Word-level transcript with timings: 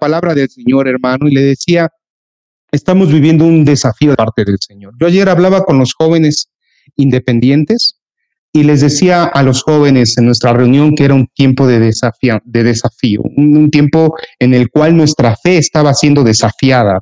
palabra 0.00 0.34
del 0.34 0.48
Señor, 0.50 0.88
hermano, 0.88 1.28
y 1.28 1.32
le 1.32 1.42
decía, 1.42 1.88
estamos 2.72 3.12
viviendo 3.12 3.44
un 3.44 3.64
desafío 3.64 4.10
de 4.10 4.16
parte 4.16 4.44
del 4.44 4.58
Señor. 4.58 4.94
Yo 4.98 5.06
ayer 5.06 5.28
hablaba 5.28 5.64
con 5.64 5.78
los 5.78 5.94
jóvenes 5.94 6.50
independientes 6.96 8.00
y 8.52 8.64
les 8.64 8.80
decía 8.80 9.24
a 9.24 9.42
los 9.42 9.62
jóvenes 9.62 10.18
en 10.18 10.26
nuestra 10.26 10.52
reunión 10.52 10.94
que 10.94 11.04
era 11.04 11.14
un 11.14 11.28
tiempo 11.28 11.66
de 11.66 11.78
desafío, 11.78 12.40
de 12.44 12.64
desafío 12.64 13.22
un, 13.22 13.70
tiempo 13.70 14.16
en 14.38 14.54
el 14.54 14.70
cual 14.70 14.96
nuestra 14.96 15.36
fe 15.36 15.58
estaba 15.58 15.94
siendo 15.94 16.24
desafiada. 16.24 17.00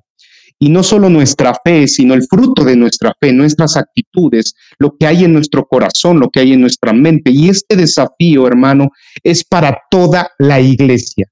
Y 0.61 0.71
no 0.71 0.83
solo 0.83 1.09
nuestra 1.09 1.55
fe, 1.65 1.87
sino 1.87 2.15
el 2.15 2.25
fruto 2.29 2.65
de 2.65 2.75
nuestra 2.75 3.15
fe, 3.21 3.33
nuestras 3.33 3.77
actitudes, 3.77 4.55
lo 4.81 4.97
que 4.99 5.07
hay 5.07 5.25
en 5.25 5.33
nuestro 5.33 5.65
corazón, 5.65 6.19
lo 6.19 6.31
que 6.31 6.41
hay 6.41 6.53
en 6.53 6.61
nuestra 6.61 6.93
mente. 6.93 7.31
Y 7.31 7.49
este 7.49 7.77
desafío, 7.77 8.45
hermano, 8.49 8.89
es 9.23 9.45
para 9.45 9.79
toda 9.89 10.33
la 10.37 10.61
iglesia. 10.61 11.29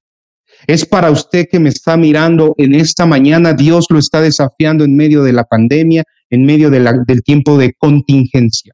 Es 0.67 0.85
para 0.85 1.09
usted 1.09 1.47
que 1.49 1.59
me 1.59 1.69
está 1.69 1.95
mirando 1.95 2.53
en 2.57 2.75
esta 2.75 3.05
mañana. 3.05 3.53
Dios 3.53 3.87
lo 3.89 3.97
está 3.99 4.19
desafiando 4.19 4.83
en 4.83 4.97
medio 4.97 5.23
de 5.23 5.31
la 5.31 5.45
pandemia, 5.45 6.03
en 6.29 6.45
medio 6.45 6.69
del 6.69 7.23
tiempo 7.23 7.57
de 7.57 7.73
contingencia. 7.73 8.73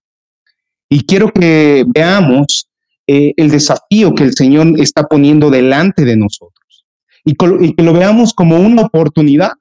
Y 0.90 1.06
quiero 1.06 1.32
que 1.32 1.86
veamos 1.88 2.68
eh, 3.06 3.34
el 3.38 3.52
desafío 3.52 4.16
que 4.16 4.24
el 4.24 4.34
Señor 4.34 4.80
está 4.80 5.04
poniendo 5.04 5.52
delante 5.52 6.04
de 6.04 6.18
nosotros 6.18 6.86
y, 7.24 7.32
y 7.32 7.74
que 7.74 7.84
lo 7.84 7.94
veamos 7.94 8.34
como 8.34 8.58
una 8.58 8.84
oportunidad 8.84 9.52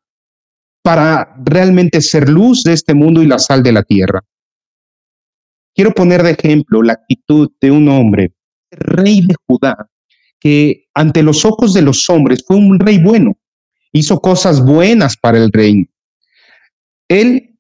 para 0.83 1.34
realmente 1.44 2.00
ser 2.00 2.30
luz 2.30 2.64
de 2.64 2.72
este 2.72 2.94
mundo 2.94 3.22
y 3.22 3.27
la 3.27 3.39
sal 3.39 3.62
de 3.62 3.72
la 3.72 3.83
tierra. 3.83 4.22
Quiero 5.74 5.92
poner 5.92 6.22
de 6.22 6.30
ejemplo 6.30 6.83
la 6.83 6.94
actitud 6.94 7.50
de 7.61 7.70
un 7.70 7.89
hombre, 7.89 8.33
rey 8.70 9.20
de 9.20 9.34
Judá, 9.46 9.89
que 10.42 10.88
ante 10.92 11.22
los 11.22 11.44
ojos 11.44 11.72
de 11.72 11.82
los 11.82 12.10
hombres 12.10 12.42
fue 12.44 12.56
un 12.56 12.80
rey 12.80 12.98
bueno, 12.98 13.38
hizo 13.92 14.20
cosas 14.20 14.64
buenas 14.64 15.16
para 15.16 15.38
el 15.38 15.52
reino. 15.52 15.86
Él 17.06 17.56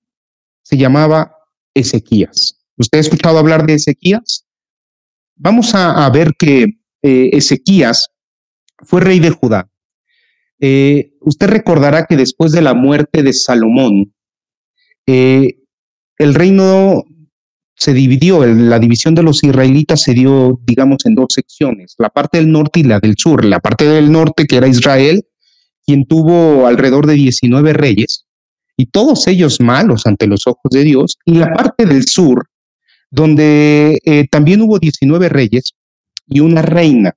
se 0.62 0.76
llamaba 0.76 1.36
Ezequías. 1.74 2.58
¿Usted 2.76 2.98
ha 2.98 3.00
escuchado 3.02 3.38
hablar 3.38 3.66
de 3.66 3.74
Ezequías? 3.74 4.46
Vamos 5.36 5.74
a, 5.76 6.10
ver 6.10 6.32
que 6.36 6.80
eh, 7.02 7.30
Ezequías 7.32 8.10
fue 8.78 9.00
rey 9.00 9.20
de 9.20 9.30
Judá. 9.30 9.70
Eh, 10.58 11.12
usted 11.20 11.48
recordará 11.48 12.06
que 12.06 12.16
después 12.16 12.50
de 12.50 12.62
la 12.62 12.74
muerte 12.74 13.22
de 13.22 13.32
Salomón, 13.32 14.12
eh, 15.06 15.58
el 16.18 16.34
reino 16.34 17.04
se 17.74 17.92
dividió, 17.92 18.44
la 18.44 18.78
división 18.78 19.14
de 19.14 19.22
los 19.22 19.42
israelitas 19.42 20.02
se 20.02 20.12
dio, 20.12 20.60
digamos, 20.64 21.04
en 21.04 21.14
dos 21.14 21.28
secciones, 21.30 21.94
la 21.98 22.10
parte 22.10 22.38
del 22.38 22.50
norte 22.50 22.80
y 22.80 22.84
la 22.84 23.00
del 23.00 23.16
sur. 23.16 23.44
La 23.44 23.60
parte 23.60 23.84
del 23.84 24.12
norte, 24.12 24.46
que 24.46 24.56
era 24.56 24.68
Israel, 24.68 25.24
quien 25.84 26.06
tuvo 26.06 26.66
alrededor 26.66 27.06
de 27.06 27.14
19 27.14 27.72
reyes, 27.72 28.26
y 28.76 28.86
todos 28.86 29.26
ellos 29.26 29.60
malos 29.60 30.06
ante 30.06 30.26
los 30.26 30.46
ojos 30.46 30.70
de 30.70 30.84
Dios, 30.84 31.18
y 31.24 31.34
la 31.34 31.52
parte 31.52 31.86
del 31.86 32.06
sur, 32.06 32.46
donde 33.10 34.00
eh, 34.04 34.26
también 34.30 34.62
hubo 34.62 34.78
19 34.78 35.28
reyes 35.28 35.72
y 36.26 36.40
una 36.40 36.62
reina. 36.62 37.14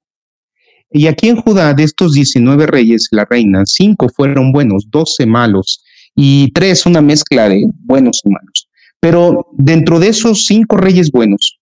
Y 0.92 1.08
aquí 1.08 1.30
en 1.30 1.38
Judá, 1.38 1.74
de 1.74 1.84
estos 1.84 2.14
19 2.14 2.68
reyes, 2.68 3.08
la 3.12 3.26
reina, 3.26 3.64
cinco 3.66 4.10
fueron 4.10 4.52
buenos, 4.52 4.90
12 4.90 5.26
malos, 5.26 5.84
y 6.16 6.52
tres 6.52 6.86
una 6.86 7.02
mezcla 7.02 7.50
de 7.50 7.68
buenos 7.84 8.22
y 8.24 8.30
malos. 8.30 8.65
Pero 9.06 9.46
dentro 9.52 10.00
de 10.00 10.08
esos 10.08 10.48
cinco 10.48 10.78
reyes 10.78 11.12
buenos, 11.12 11.60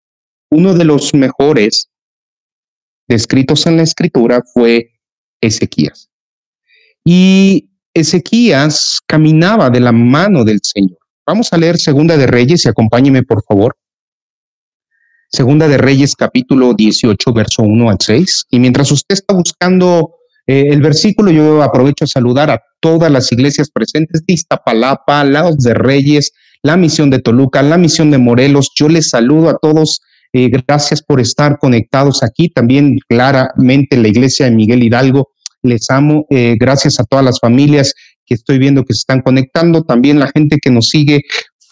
uno 0.49 0.73
de 0.73 0.85
los 0.85 1.13
mejores 1.13 1.89
descritos 3.05 3.65
en 3.65 3.75
la 3.75 3.83
escritura 3.83 4.41
fue 4.53 4.91
Ezequías. 5.41 6.09
Y 7.03 7.69
Ezequías 7.93 9.01
caminaba 9.05 9.69
de 9.69 9.81
la 9.81 9.91
mano 9.91 10.45
del 10.45 10.61
Señor. 10.63 10.97
Vamos 11.27 11.51
a 11.51 11.57
leer 11.57 11.77
Segunda 11.77 12.15
de 12.15 12.27
Reyes 12.27 12.63
y 12.63 12.69
acompáñeme 12.69 13.23
por 13.23 13.43
favor. 13.43 13.75
Segunda 15.29 15.67
de 15.67 15.77
Reyes 15.77 16.15
capítulo 16.15 16.73
18, 16.73 17.33
verso 17.33 17.63
1 17.63 17.89
al 17.89 17.97
6. 17.99 18.45
Y 18.51 18.59
mientras 18.59 18.89
usted 18.89 19.15
está 19.15 19.33
buscando 19.33 20.15
eh, 20.47 20.67
el 20.69 20.81
versículo, 20.81 21.29
yo 21.29 21.61
aprovecho 21.61 22.05
a 22.05 22.07
saludar 22.07 22.51
a 22.51 22.63
todas 22.79 23.11
las 23.11 23.29
iglesias 23.33 23.69
presentes 23.69 24.25
de 24.25 24.33
Iztapalapa, 24.33 25.25
Laos 25.25 25.57
de 25.57 25.73
Reyes, 25.73 26.31
la 26.63 26.77
misión 26.77 27.09
de 27.09 27.19
Toluca, 27.19 27.61
la 27.61 27.77
misión 27.77 28.09
de 28.09 28.17
Morelos. 28.17 28.71
Yo 28.75 28.87
les 28.87 29.09
saludo 29.09 29.49
a 29.49 29.57
todos. 29.57 30.01
Eh, 30.31 30.49
gracias 30.49 31.03
por 31.03 31.19
estar 31.19 31.59
conectados 31.59 32.23
aquí. 32.23 32.49
También 32.49 32.97
claramente 33.07 33.97
la 33.97 34.07
iglesia 34.07 34.45
de 34.45 34.55
Miguel 34.55 34.81
Hidalgo. 34.81 35.29
Les 35.61 35.89
amo. 35.89 36.25
Eh, 36.29 36.55
gracias 36.57 36.99
a 36.99 37.03
todas 37.03 37.23
las 37.23 37.39
familias 37.39 37.93
que 38.25 38.35
estoy 38.35 38.57
viendo 38.57 38.85
que 38.85 38.93
se 38.93 38.99
están 38.99 39.21
conectando. 39.21 39.83
También 39.83 40.19
la 40.19 40.31
gente 40.33 40.57
que 40.61 40.71
nos 40.71 40.89
sigue 40.89 41.21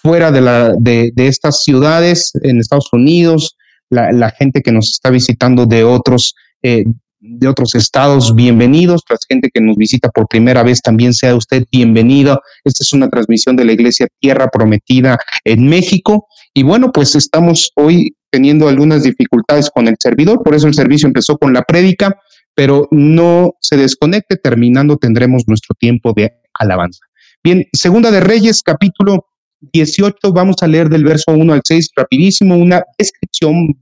fuera 0.01 0.31
de, 0.31 0.41
la, 0.41 0.74
de, 0.78 1.12
estas 1.16 1.63
ciudades 1.63 2.31
en 2.44 2.59
Estados 2.59 2.90
Unidos, 2.91 3.56
la, 3.90 4.31
gente 4.31 4.62
que 4.62 4.72
nos 4.72 4.90
está 4.90 5.09
visitando 5.09 5.66
de 5.66 5.84
otros, 5.84 6.34
eh, 6.63 6.85
de 7.21 7.47
otros 7.47 7.75
estados, 7.75 8.33
bienvenidos. 8.35 9.03
La 9.07 9.15
gente 9.29 9.49
que 9.53 9.61
nos 9.61 9.77
visita 9.77 10.09
por 10.09 10.27
primera 10.27 10.63
vez, 10.63 10.81
también 10.81 11.13
sea 11.13 11.35
usted 11.35 11.65
bienvenido. 11.71 12.41
Esta 12.63 12.83
es 12.83 12.93
una 12.93 13.09
transmisión 13.09 13.55
de 13.55 13.63
la 13.63 13.73
Iglesia 13.73 14.07
Tierra 14.19 14.47
Prometida 14.47 15.19
en 15.45 15.67
México. 15.67 16.27
Y 16.53 16.63
bueno, 16.63 16.91
pues 16.91 17.15
estamos 17.15 17.71
hoy 17.75 18.15
teniendo 18.31 18.67
algunas 18.67 19.03
dificultades 19.03 19.69
con 19.69 19.87
el 19.87 19.95
servidor, 19.99 20.41
por 20.41 20.55
eso 20.55 20.67
el 20.67 20.73
servicio 20.73 21.05
empezó 21.05 21.37
con 21.37 21.53
la 21.53 21.61
prédica, 21.61 22.17
pero 22.55 22.87
no 22.91 23.53
se 23.59 23.77
desconecte, 23.77 24.38
terminando 24.38 24.97
tendremos 24.97 25.43
nuestro 25.47 25.75
tiempo 25.77 26.13
de 26.15 26.31
alabanza. 26.53 27.01
Bien, 27.43 27.65
Segunda 27.73 28.09
de 28.09 28.21
Reyes, 28.21 28.63
capítulo 28.63 29.27
18, 29.73 30.31
vamos 30.33 30.55
a 30.61 30.67
leer 30.67 30.89
del 30.89 31.03
verso 31.03 31.33
1 31.33 31.53
al 31.53 31.61
6 31.63 31.89
rapidísimo, 31.95 32.55
una 32.55 32.83
descripción 32.97 33.77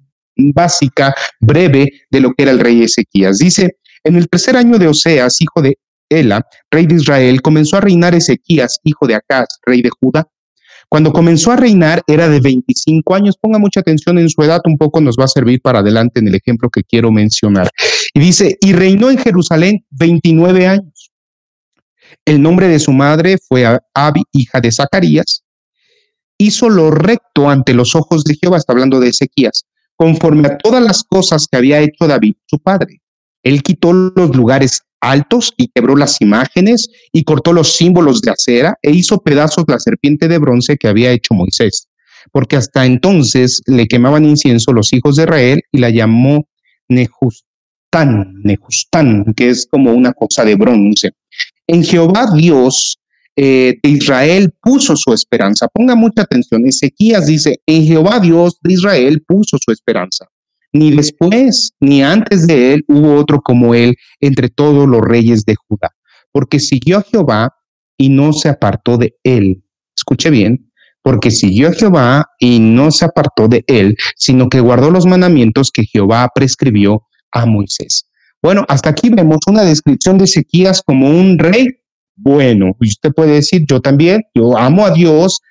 básica, 0.54 1.14
breve, 1.40 1.92
de 2.10 2.20
lo 2.20 2.34
que 2.34 2.44
era 2.44 2.52
el 2.52 2.60
rey 2.60 2.84
Ezequías. 2.84 3.38
Dice, 3.38 3.78
en 4.04 4.16
el 4.16 4.28
tercer 4.30 4.56
año 4.56 4.78
de 4.78 4.88
Oseas, 4.88 5.42
hijo 5.42 5.62
de 5.62 5.78
Ela, 6.10 6.46
rey 6.72 6.86
de 6.86 6.96
Israel, 6.96 7.42
comenzó 7.42 7.78
a 7.78 7.82
reinar 7.82 8.16
Ezequías, 8.16 8.80
hijo 8.84 9.08
de 9.08 9.16
Acaz, 9.16 9.48
rey 9.66 9.82
de 9.82 9.90
Judá. 9.90 10.28
Cuando 10.90 11.14
comenzó 11.14 11.52
a 11.52 11.56
reinar 11.56 12.02
era 12.08 12.28
de 12.28 12.40
25 12.40 13.14
años. 13.14 13.38
Ponga 13.40 13.60
mucha 13.60 13.80
atención 13.80 14.18
en 14.18 14.28
su 14.28 14.42
edad, 14.42 14.60
un 14.66 14.78
poco 14.78 15.00
nos 15.00 15.16
va 15.18 15.26
a 15.26 15.28
servir 15.28 15.62
para 15.62 15.80
adelante 15.80 16.20
en 16.20 16.28
el 16.28 16.36
ejemplo 16.36 16.70
que 16.70 16.84
quiero 16.84 17.12
mencionar. 17.12 17.70
Y 18.14 18.20
dice, 18.20 18.58
y 18.60 18.74
reinó 18.74 19.12
en 19.12 19.20
Jerusalén 19.20 19.86
29 19.92 20.68
años. 20.68 21.12
El 22.26 22.42
nombre 22.42 22.68
de 22.68 22.80
su 22.80 22.92
madre 22.92 23.38
fue 23.38 23.66
Abi, 23.94 24.24
hija 24.32 24.60
de 24.60 24.72
Zacarías. 24.72 25.44
Hizo 26.40 26.70
lo 26.70 26.90
recto 26.90 27.50
ante 27.50 27.76
los 27.76 27.96
ojos 27.96 28.24
de 28.24 28.36
Jehová, 28.36 28.58
está 28.58 28.74
hablando 28.74 29.00
de 29.00 29.10
Ezequías, 29.10 29.66
conforme 30.00 30.48
a 30.48 30.58
todas 30.58 30.82
las 30.82 31.04
cosas 31.04 31.46
que 31.52 31.58
había 31.58 31.82
hecho 31.82 32.08
David, 32.08 32.36
su 32.46 32.58
padre. 32.58 33.02
Él 33.44 33.62
quitó 33.62 33.92
los 33.92 34.34
lugares 34.34 34.84
altos 35.02 35.54
y 35.58 35.68
quebró 35.68 35.98
las 35.98 36.22
imágenes 36.22 36.88
y 37.12 37.26
cortó 37.26 37.52
los 37.52 37.74
símbolos 37.74 38.22
de 38.22 38.32
acera 38.32 38.78
e 38.82 38.92
hizo 38.92 39.20
pedazos 39.20 39.66
la 39.68 39.78
serpiente 39.78 40.30
de 40.30 40.38
bronce 40.38 40.78
que 40.78 40.88
había 40.88 41.12
hecho 41.12 41.34
Moisés, 41.34 41.90
porque 42.32 42.56
hasta 42.56 42.86
entonces 42.86 43.62
le 43.66 43.88
quemaban 43.88 44.24
incienso 44.24 44.72
los 44.72 44.94
hijos 44.94 45.18
de 45.18 45.24
Israel 45.24 45.62
y 45.70 45.80
la 45.80 45.90
llamó 45.90 46.48
Nejustán, 46.88 48.36
Nejustán, 48.44 49.34
que 49.34 49.50
es 49.50 49.68
como 49.70 49.92
una 49.92 50.14
cosa 50.14 50.46
de 50.46 50.56
bronce. 50.56 51.12
En 51.68 51.84
Jehová 51.84 52.28
Dios 52.34 53.00
eh, 53.36 53.80
de 53.82 53.90
Israel 53.90 54.54
puso 54.62 54.96
su 54.96 55.14
esperanza. 55.14 55.68
Ponga 55.68 55.96
mucha 55.96 56.24
atención. 56.24 56.66
Ezequías 56.66 57.28
dice, 57.28 57.62
en 57.66 57.86
Jehová 57.86 58.20
Dios 58.20 58.60
de 58.62 58.74
Israel 58.74 59.24
puso 59.26 59.58
su 59.60 59.72
esperanza. 59.72 60.28
Ni 60.72 60.92
después 60.92 61.74
ni 61.80 62.04
antes 62.04 62.46
de 62.46 62.74
él 62.74 62.86
hubo 62.88 63.16
otro 63.16 63.42
como 63.42 63.74
él 63.74 63.96
entre 64.20 64.50
todos 64.50 64.88
los 64.88 65.02
reyes 65.02 65.44
de 65.46 65.56
Judá, 65.56 65.96
porque 66.32 66.60
siguió 66.60 67.00
a 67.00 67.02
Jehová 67.02 67.56
y 67.98 68.10
no 68.10 68.34
se 68.34 68.50
apartó 68.50 68.98
de 68.98 69.16
él. 69.24 69.64
Escuche 69.96 70.30
bien, 70.30 70.72
porque 71.02 71.32
siguió 71.32 71.70
a 71.70 71.74
Jehová 71.74 72.26
y 72.40 72.60
no 72.60 72.92
se 72.92 73.06
apartó 73.06 73.48
de 73.48 73.64
él, 73.68 73.98
sino 74.16 74.48
que 74.48 74.60
guardó 74.60 74.92
los 74.92 75.06
mandamientos 75.06 75.72
que 75.72 75.86
Jehová 75.86 76.30
prescribió 76.34 77.04
a 77.32 77.46
Moisés. 77.46 78.06
Bueno, 78.42 78.64
hasta 78.70 78.90
aquí 78.90 79.10
vemos 79.10 79.40
una 79.48 79.64
descripción 79.64 80.18
de 80.18 80.26
Ezequías 80.26 80.82
como 80.82 81.10
un 81.10 81.38
rey 81.40 81.79
bueno. 82.22 82.76
Usted 82.80 83.12
puede 83.12 83.34
decir, 83.34 83.66
yo 83.68 83.82
también, 83.82 84.22
yo 84.34 84.58
amo 84.58 84.86
a 84.86 84.92
Dios, 84.92 85.42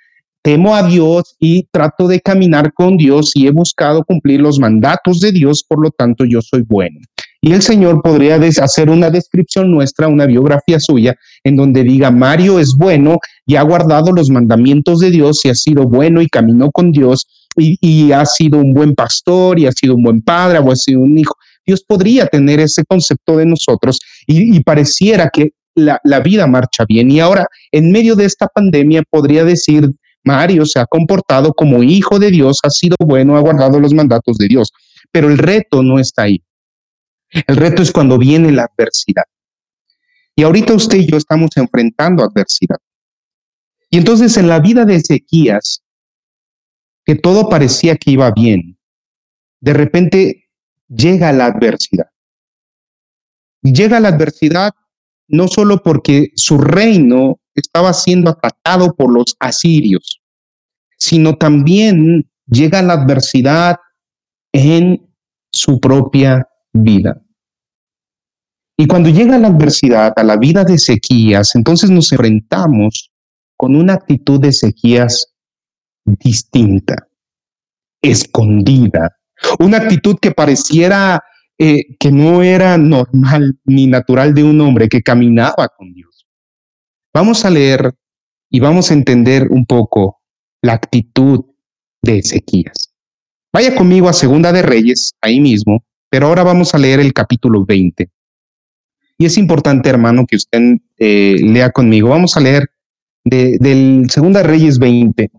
temo 0.42 0.74
a 0.74 0.82
Dios 0.82 1.36
y 1.38 1.66
trato 1.70 2.08
de 2.08 2.20
caminar 2.20 2.72
con 2.72 2.96
Dios 2.96 3.32
y 3.34 3.46
he 3.46 3.50
buscado 3.50 4.04
cumplir 4.04 4.40
los 4.40 4.58
mandatos 4.58 5.20
de 5.20 5.32
Dios, 5.32 5.64
por 5.66 5.82
lo 5.82 5.90
tanto 5.90 6.24
yo 6.24 6.40
soy 6.42 6.62
bueno. 6.62 7.00
Y 7.40 7.52
el 7.52 7.62
Señor 7.62 8.02
podría 8.02 8.34
hacer 8.34 8.90
una 8.90 9.10
descripción 9.10 9.70
nuestra, 9.70 10.08
una 10.08 10.26
biografía 10.26 10.80
suya, 10.80 11.14
en 11.44 11.56
donde 11.56 11.84
diga, 11.84 12.10
Mario 12.10 12.58
es 12.58 12.74
bueno 12.76 13.18
y 13.46 13.54
ha 13.54 13.62
guardado 13.62 14.12
los 14.12 14.28
mandamientos 14.28 14.98
de 14.98 15.10
Dios 15.10 15.44
y 15.44 15.50
ha 15.50 15.54
sido 15.54 15.84
bueno 15.84 16.20
y 16.20 16.28
caminó 16.28 16.70
con 16.72 16.90
Dios 16.90 17.26
y 17.56 18.12
ha 18.12 18.24
sido 18.24 18.58
un 18.58 18.72
buen 18.72 18.94
pastor 18.94 19.58
y 19.58 19.66
ha 19.66 19.72
sido 19.72 19.94
un 19.94 20.02
buen 20.02 20.22
padre 20.22 20.58
o 20.58 20.70
ha 20.70 20.76
sido 20.76 21.00
un 21.00 21.16
hijo. 21.16 21.34
Dios 21.68 21.84
podría 21.86 22.26
tener 22.26 22.60
ese 22.60 22.82
concepto 22.86 23.36
de 23.36 23.44
nosotros 23.44 24.00
y, 24.26 24.58
pareciera 24.60 25.28
que 25.30 25.50
la, 25.78 26.20
vida 26.20 26.46
marcha 26.46 26.84
bien. 26.86 27.10
Y 27.10 27.20
ahora, 27.20 27.46
en 27.72 27.90
medio 27.92 28.14
de 28.16 28.24
esta 28.24 28.46
pandemia, 28.48 29.02
podría 29.08 29.44
decir, 29.44 29.90
Mario 30.24 30.66
se 30.66 30.78
ha 30.78 30.86
comportado 30.86 31.52
como 31.52 31.82
hijo 31.82 32.18
de 32.18 32.30
Dios, 32.30 32.60
ha 32.62 32.70
sido 32.70 32.96
bueno, 33.00 33.36
ha 33.36 33.40
guardado 33.40 33.80
los 33.80 33.94
mandatos 33.94 34.36
de 34.38 34.48
Dios. 34.48 34.72
Pero 35.10 35.28
el 35.28 35.38
reto 35.38 35.82
no 35.82 35.98
está 35.98 36.22
ahí. 36.22 36.42
El 37.30 37.56
reto 37.56 37.82
es 37.82 37.92
cuando 37.92 38.18
viene 38.18 38.52
la 38.52 38.64
adversidad. 38.64 39.24
Y 40.34 40.42
ahorita 40.42 40.74
usted 40.74 40.98
y 40.98 41.06
yo 41.06 41.16
estamos 41.16 41.50
enfrentando 41.56 42.22
adversidad. 42.22 42.78
Y 43.90 43.98
entonces 43.98 44.36
en 44.36 44.48
la 44.48 44.60
vida 44.60 44.84
de 44.84 44.96
Ezequías, 44.96 45.82
que 47.04 47.14
todo 47.14 47.48
parecía 47.48 47.96
que 47.96 48.10
iba 48.10 48.30
bien, 48.30 48.78
de 49.60 49.72
repente 49.72 50.48
llega 50.88 51.32
la 51.32 51.46
adversidad. 51.46 52.06
Llega 53.62 53.98
la 53.98 54.08
adversidad 54.08 54.72
no 55.28 55.48
solo 55.48 55.82
porque 55.82 56.32
su 56.34 56.58
reino 56.58 57.38
estaba 57.54 57.92
siendo 57.92 58.30
atacado 58.30 58.94
por 58.94 59.12
los 59.12 59.36
asirios, 59.38 60.20
sino 60.98 61.36
también 61.36 62.30
llega 62.46 62.82
la 62.82 62.94
adversidad 62.94 63.76
en 64.52 65.08
su 65.52 65.80
propia 65.80 66.48
vida. 66.72 67.22
Y 68.76 68.86
cuando 68.86 69.10
llega 69.10 69.38
la 69.38 69.48
adversidad 69.48 70.12
a 70.16 70.22
la 70.22 70.36
vida 70.36 70.64
de 70.64 70.74
Ezequías, 70.74 71.54
entonces 71.54 71.90
nos 71.90 72.12
enfrentamos 72.12 73.10
con 73.56 73.74
una 73.74 73.94
actitud 73.94 74.40
de 74.40 74.48
Ezequías 74.48 75.34
distinta, 76.04 77.08
escondida, 78.00 79.16
una 79.58 79.78
actitud 79.78 80.16
que 80.20 80.30
pareciera 80.30 81.22
eh, 81.58 81.96
que 81.98 82.12
no 82.12 82.42
era 82.42 82.78
normal 82.78 83.58
ni 83.64 83.86
natural 83.88 84.32
de 84.32 84.44
un 84.44 84.60
hombre 84.60 84.88
que 84.88 85.02
caminaba 85.02 85.68
con 85.68 85.92
Dios. 85.92 86.26
Vamos 87.12 87.44
a 87.44 87.50
leer 87.50 87.94
y 88.48 88.60
vamos 88.60 88.90
a 88.90 88.94
entender 88.94 89.48
un 89.50 89.66
poco 89.66 90.20
la 90.62 90.74
actitud 90.74 91.44
de 92.02 92.18
Ezequías. 92.18 92.94
Vaya 93.52 93.74
conmigo 93.74 94.08
a 94.08 94.12
Segunda 94.12 94.52
de 94.52 94.62
Reyes, 94.62 95.14
ahí 95.20 95.40
mismo, 95.40 95.82
pero 96.08 96.26
ahora 96.26 96.44
vamos 96.44 96.74
a 96.74 96.78
leer 96.78 97.00
el 97.00 97.12
capítulo 97.12 97.64
20. 97.64 98.08
Y 99.18 99.26
es 99.26 99.36
importante, 99.36 99.88
hermano, 99.88 100.26
que 100.26 100.36
usted 100.36 100.76
eh, 100.96 101.36
lea 101.40 101.70
conmigo. 101.70 102.10
Vamos 102.10 102.36
a 102.36 102.40
leer 102.40 102.70
del 103.24 104.06
Segunda 104.10 104.42
Reyes 104.42 104.78
20, 104.78 105.30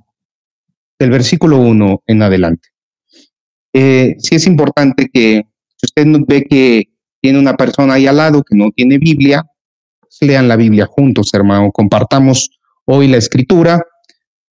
del 1.00 1.10
versículo 1.10 1.60
1 1.60 2.04
en 2.06 2.22
adelante. 2.22 2.70
Eh, 3.74 4.16
sí 4.20 4.36
es 4.36 4.48
importante 4.48 5.10
que 5.12 5.44
si 5.80 5.86
usted 5.86 6.06
ve 6.28 6.46
que 6.50 6.84
tiene 7.22 7.40
una 7.40 7.56
persona 7.56 7.96
ahí 7.96 8.08
al 8.08 8.18
lado 8.18 8.44
que 8.44 8.56
no 8.56 8.72
tiene 8.72 8.98
Biblia, 8.98 9.46
lean 10.22 10.48
la 10.48 10.56
Biblia 10.56 10.86
juntos, 10.86 11.34
hermano. 11.34 11.72
Compartamos 11.72 12.50
hoy 12.86 13.08
la 13.08 13.18
escritura, 13.18 13.82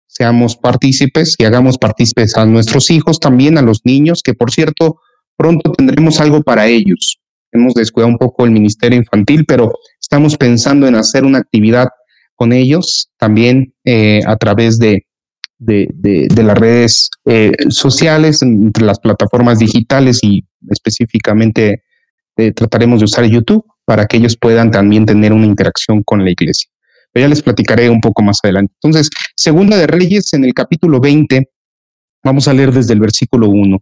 seamos 0.06 0.56
partícipes 0.56 1.36
y 1.38 1.46
hagamos 1.46 1.78
partícipes 1.78 2.38
a 2.38 2.46
nuestros 2.46 2.90
hijos, 2.90 3.20
también 3.20 3.58
a 3.58 3.62
los 3.62 3.82
niños, 3.84 4.22
que 4.24 4.34
por 4.34 4.52
cierto, 4.52 5.02
pronto 5.36 5.72
tendremos 5.72 6.20
algo 6.20 6.42
para 6.42 6.68
ellos 6.68 7.20
hemos 7.52 7.74
descuidado 7.74 8.12
un 8.12 8.18
poco 8.18 8.46
el 8.46 8.52
ministerio 8.52 8.98
infantil, 8.98 9.46
pero 9.46 9.74
estamos 10.00 10.38
pensando 10.38 10.88
en 10.88 10.96
hacer 10.96 11.24
una 11.24 11.40
actividad 11.40 11.88
con 12.36 12.54
ellos 12.54 13.10
también 13.18 13.74
eh, 13.84 14.22
a 14.26 14.36
través 14.38 14.78
de, 14.78 15.06
de, 15.58 16.28
las 16.36 16.58
redes 16.58 17.10
eh, 17.26 17.52
sociales, 17.70 18.42
entre 18.42 18.86
las 18.86 19.00
plataformas 19.00 19.60
digitales 19.60 20.20
y 20.22 20.46
específicamente 20.70 21.84
eh, 22.38 22.52
trataremos 22.52 23.00
de 23.00 23.06
usar 23.06 23.26
YouTube 23.26 23.66
para 23.86 24.06
que 24.06 24.18
ellos 24.18 24.38
puedan 24.38 24.70
también 24.70 25.06
tener 25.06 25.34
una 25.34 25.46
interacción 25.46 26.04
con 26.04 26.24
la 26.24 26.32
iglesia. 26.32 26.70
Pero 27.12 27.26
ya 27.26 27.30
les 27.30 27.42
platicaré 27.42 27.90
un 27.90 28.02
poco 28.02 28.22
más 28.22 28.40
adelante. 28.44 28.74
Entonces, 28.82 29.10
Segunda 29.36 29.78
de 29.78 29.88
Reyes 29.88 30.34
en 30.34 30.44
el 30.44 30.54
capítulo 30.54 31.00
20, 31.00 31.50
vamos 32.24 32.48
a 32.48 32.54
leer 32.54 32.72
desde 32.72 32.94
el 32.94 33.00
versículo 33.00 33.50
1. 33.50 33.78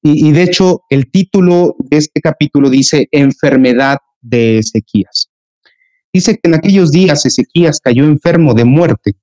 Y, 0.00 0.30
de 0.30 0.42
hecho, 0.44 0.82
el 0.90 1.10
título 1.10 1.74
de 1.78 1.96
este 1.96 2.20
capítulo 2.20 2.70
dice 2.70 3.08
enfermedad 3.10 3.98
de 4.20 4.58
Ezequías. 4.58 5.28
Dice 6.12 6.34
que 6.34 6.48
en 6.48 6.54
aquellos 6.54 6.92
días 6.92 7.26
Ezequías 7.26 7.80
cayó 7.80 8.04
enfermo 8.04 8.54
de 8.54 8.64
muerte 8.64 9.16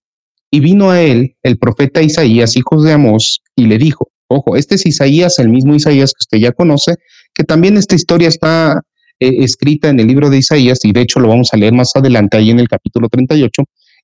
y 0.51 0.59
vino 0.59 0.91
a 0.91 1.01
él 1.01 1.37
el 1.43 1.57
profeta 1.57 2.01
Isaías, 2.01 2.57
hijo 2.57 2.81
de 2.81 2.91
Amós, 2.91 3.41
y 3.55 3.67
le 3.67 3.77
dijo, 3.77 4.11
ojo, 4.35 4.55
este 4.55 4.75
es 4.75 4.85
Isaías, 4.85 5.39
el 5.39 5.49
mismo 5.49 5.75
Isaías 5.75 6.11
que 6.11 6.21
usted 6.21 6.37
ya 6.37 6.51
conoce, 6.51 6.95
que 7.33 7.43
también 7.43 7.77
esta 7.77 7.95
historia 7.95 8.27
está 8.27 8.81
eh, 9.19 9.43
escrita 9.43 9.89
en 9.89 9.99
el 9.99 10.07
libro 10.07 10.29
de 10.29 10.37
Isaías 10.37 10.79
y 10.83 10.91
de 10.91 11.01
hecho 11.01 11.19
lo 11.19 11.27
vamos 11.27 11.53
a 11.53 11.57
leer 11.57 11.73
más 11.73 11.91
adelante 11.95 12.37
ahí 12.37 12.51
en 12.51 12.59
el 12.59 12.67
capítulo 12.67 13.09
38, 13.09 13.63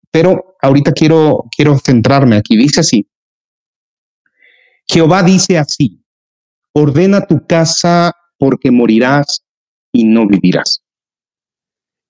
pero 0.10 0.56
ahorita 0.62 0.92
quiero, 0.92 1.46
quiero 1.56 1.78
centrarme 1.80 2.36
aquí. 2.36 2.58
Dice 2.58 2.82
así, 2.82 3.08
Jehová 4.88 5.24
dice 5.24 5.58
así, 5.58 6.04
ordena 6.74 7.26
tu 7.26 7.46
casa 7.46 8.14
porque 8.38 8.72
morirás 8.72 9.44
y 9.92 10.04
no 10.04 10.28
vivirás. 10.28 10.84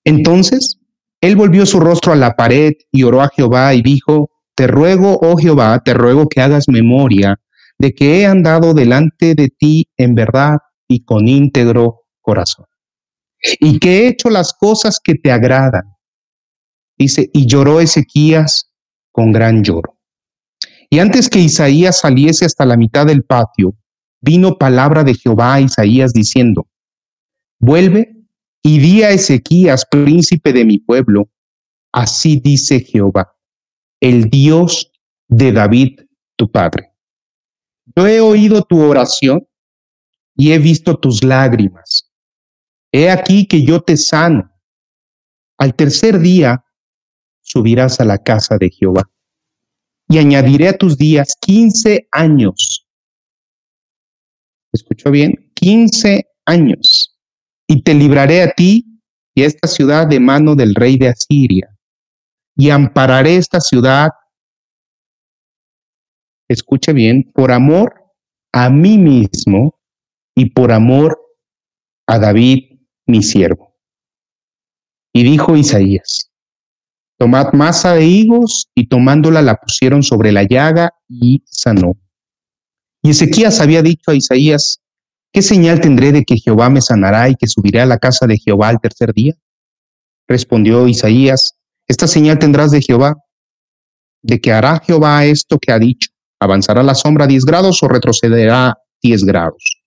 Entonces, 0.04 0.78
él 1.20 1.36
volvió 1.36 1.66
su 1.66 1.78
rostro 1.78 2.12
a 2.12 2.16
la 2.16 2.34
pared 2.34 2.72
y 2.90 3.04
oró 3.04 3.22
a 3.22 3.28
Jehová 3.28 3.74
y 3.74 3.82
dijo, 3.82 4.30
te 4.54 4.66
ruego, 4.66 5.18
oh 5.22 5.36
Jehová, 5.36 5.80
te 5.84 5.94
ruego 5.94 6.28
que 6.28 6.40
hagas 6.40 6.68
memoria 6.68 7.38
de 7.82 7.92
que 7.92 8.20
he 8.20 8.26
andado 8.26 8.74
delante 8.74 9.34
de 9.34 9.48
ti 9.48 9.88
en 9.96 10.14
verdad 10.14 10.58
y 10.86 11.04
con 11.04 11.26
íntegro 11.26 12.04
corazón, 12.20 12.66
y 13.58 13.80
que 13.80 14.04
he 14.04 14.08
hecho 14.08 14.30
las 14.30 14.52
cosas 14.52 15.00
que 15.02 15.16
te 15.16 15.32
agradan. 15.32 15.92
Dice, 16.96 17.28
y 17.32 17.44
lloró 17.44 17.80
Ezequías 17.80 18.70
con 19.10 19.32
gran 19.32 19.64
lloro. 19.64 19.98
Y 20.90 21.00
antes 21.00 21.28
que 21.28 21.40
Isaías 21.40 21.98
saliese 21.98 22.44
hasta 22.44 22.64
la 22.64 22.76
mitad 22.76 23.04
del 23.04 23.24
patio, 23.24 23.74
vino 24.20 24.58
palabra 24.58 25.02
de 25.02 25.14
Jehová 25.14 25.54
a 25.54 25.60
Isaías 25.62 26.12
diciendo, 26.12 26.68
vuelve 27.58 28.14
y 28.62 28.78
di 28.78 29.02
a 29.02 29.10
Ezequías, 29.10 29.86
príncipe 29.90 30.52
de 30.52 30.64
mi 30.64 30.78
pueblo, 30.78 31.32
así 31.90 32.38
dice 32.38 32.78
Jehová, 32.78 33.34
el 34.00 34.30
Dios 34.30 34.92
de 35.26 35.50
David, 35.50 35.98
tu 36.36 36.48
padre. 36.48 36.91
Yo 37.96 38.06
he 38.06 38.20
oído 38.20 38.62
tu 38.62 38.80
oración 38.80 39.46
y 40.36 40.52
he 40.52 40.58
visto 40.58 40.96
tus 40.96 41.22
lágrimas. 41.22 42.10
He 42.90 43.10
aquí 43.10 43.46
que 43.46 43.64
yo 43.64 43.80
te 43.80 43.96
sano. 43.96 44.50
Al 45.58 45.74
tercer 45.74 46.18
día 46.18 46.64
subirás 47.40 48.00
a 48.00 48.04
la 48.04 48.18
casa 48.18 48.56
de 48.58 48.70
Jehová 48.70 49.08
y 50.08 50.18
añadiré 50.18 50.68
a 50.68 50.76
tus 50.76 50.96
días 50.96 51.34
quince 51.40 52.08
años 52.10 52.82
escuchó 54.72 55.10
bien, 55.10 55.50
15 55.54 56.26
años, 56.46 57.18
y 57.66 57.82
te 57.82 57.94
libraré 57.94 58.42
a 58.42 58.50
ti 58.52 59.00
y 59.34 59.42
a 59.42 59.46
esta 59.46 59.68
ciudad 59.68 60.06
de 60.06 60.20
mano 60.20 60.54
del 60.54 60.74
rey 60.74 60.96
de 60.96 61.08
Asiria, 61.08 61.68
y 62.56 62.70
ampararé 62.70 63.36
esta 63.36 63.60
ciudad, 63.60 64.10
escuche 66.52 66.92
bien, 66.92 67.30
por 67.34 67.52
amor 67.52 67.94
a 68.52 68.70
mí 68.70 68.98
mismo 68.98 69.78
y 70.34 70.50
por 70.50 70.72
amor 70.72 71.18
a 72.06 72.18
David, 72.18 72.80
mi 73.06 73.22
siervo. 73.22 73.74
Y 75.12 75.24
dijo 75.24 75.56
Isaías, 75.56 76.30
tomad 77.18 77.52
masa 77.52 77.94
de 77.94 78.06
higos, 78.06 78.70
y 78.74 78.88
tomándola 78.88 79.42
la 79.42 79.56
pusieron 79.56 80.02
sobre 80.02 80.32
la 80.32 80.42
llaga 80.42 80.90
y 81.08 81.42
sanó. 81.46 81.96
Y 83.02 83.10
Ezequías 83.10 83.60
había 83.60 83.82
dicho 83.82 84.10
a 84.10 84.14
Isaías, 84.14 84.80
¿qué 85.32 85.42
señal 85.42 85.80
tendré 85.80 86.12
de 86.12 86.24
que 86.24 86.36
Jehová 86.36 86.70
me 86.70 86.80
sanará 86.80 87.28
y 87.28 87.34
que 87.34 87.46
subiré 87.46 87.80
a 87.80 87.86
la 87.86 87.98
casa 87.98 88.26
de 88.26 88.38
Jehová 88.38 88.68
al 88.68 88.80
tercer 88.80 89.12
día? 89.12 89.34
Respondió 90.28 90.88
Isaías, 90.88 91.56
esta 91.88 92.06
señal 92.06 92.38
tendrás 92.38 92.70
de 92.70 92.80
Jehová, 92.80 93.16
de 94.22 94.40
que 94.40 94.52
hará 94.52 94.80
Jehová 94.84 95.24
esto 95.24 95.58
que 95.58 95.72
ha 95.72 95.78
dicho, 95.78 96.10
avanzará 96.42 96.82
la 96.82 96.94
sombra 96.94 97.26
diez 97.26 97.44
grados 97.44 97.82
o 97.82 97.88
retrocederá 97.88 98.78
diez 99.02 99.24
grados. 99.24 99.82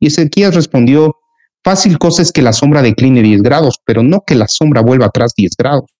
Y 0.00 0.08
Ezequías 0.08 0.54
respondió, 0.54 1.16
fácil 1.62 1.98
cosa 1.98 2.22
es 2.22 2.32
que 2.32 2.42
la 2.42 2.52
sombra 2.52 2.82
decline 2.82 3.22
diez 3.22 3.42
grados, 3.42 3.78
pero 3.84 4.02
no 4.02 4.22
que 4.26 4.34
la 4.34 4.48
sombra 4.48 4.80
vuelva 4.80 5.06
atrás 5.06 5.32
diez 5.36 5.52
grados. 5.56 5.90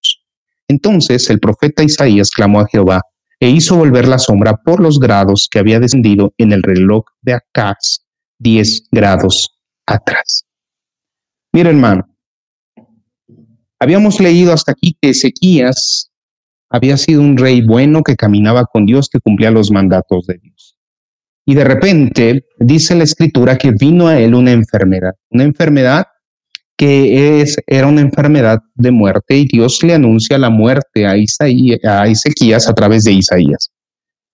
Entonces 0.68 1.30
el 1.30 1.40
profeta 1.40 1.82
Isaías 1.82 2.30
clamó 2.30 2.60
a 2.60 2.66
Jehová, 2.66 3.00
e 3.40 3.50
hizo 3.50 3.76
volver 3.76 4.08
la 4.08 4.18
sombra 4.18 4.56
por 4.56 4.80
los 4.80 4.98
grados 4.98 5.48
que 5.50 5.58
había 5.58 5.78
descendido 5.80 6.32
en 6.38 6.52
el 6.52 6.62
reloj 6.62 7.04
de 7.20 7.34
Acaz, 7.34 8.06
10 8.38 8.88
grados 8.90 9.58
atrás. 9.86 10.46
Mira, 11.52 11.70
hermano, 11.70 12.08
habíamos 13.78 14.18
leído 14.18 14.52
hasta 14.52 14.72
aquí 14.72 14.96
que 15.00 15.10
Ezequías 15.10 16.10
había 16.74 16.96
sido 16.96 17.20
un 17.20 17.36
rey 17.36 17.60
bueno 17.60 18.02
que 18.02 18.16
caminaba 18.16 18.64
con 18.64 18.84
Dios, 18.84 19.08
que 19.08 19.20
cumplía 19.20 19.52
los 19.52 19.70
mandatos 19.70 20.26
de 20.26 20.38
Dios. 20.42 20.76
Y 21.46 21.54
de 21.54 21.62
repente 21.62 22.46
dice 22.58 22.96
la 22.96 23.04
escritura 23.04 23.56
que 23.56 23.70
vino 23.70 24.08
a 24.08 24.18
él 24.18 24.34
una 24.34 24.50
enfermedad, 24.50 25.12
una 25.30 25.44
enfermedad 25.44 26.06
que 26.76 27.40
es, 27.40 27.58
era 27.68 27.86
una 27.86 28.00
enfermedad 28.00 28.58
de 28.74 28.90
muerte 28.90 29.36
y 29.36 29.46
Dios 29.46 29.84
le 29.84 29.94
anuncia 29.94 30.36
la 30.36 30.50
muerte 30.50 31.06
a, 31.06 31.16
Isaías, 31.16 31.78
a 31.84 32.70
a 32.70 32.74
través 32.74 33.04
de 33.04 33.12
Isaías. 33.12 33.70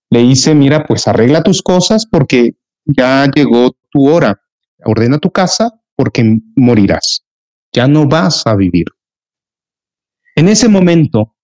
Le 0.09 0.21
dice, 0.21 0.55
mira, 0.55 0.87
pues 0.87 1.07
arregla 1.07 1.43
tus 1.43 1.61
cosas 1.61 2.07
porque 2.07 2.55
ya 2.87 3.27
llegó 3.27 3.77
tu 3.91 4.09
hora, 4.09 4.41
ordena 4.87 5.19
tu 5.19 5.31
casa 5.31 5.79
porque 5.95 6.39
morirás, 6.57 7.23
ya 7.71 7.87
no 7.87 8.07
vas 8.07 8.47
a 8.47 8.57
vivir. 8.57 8.87
En 10.37 10.49
ese 10.49 10.71
momento, 10.71 11.35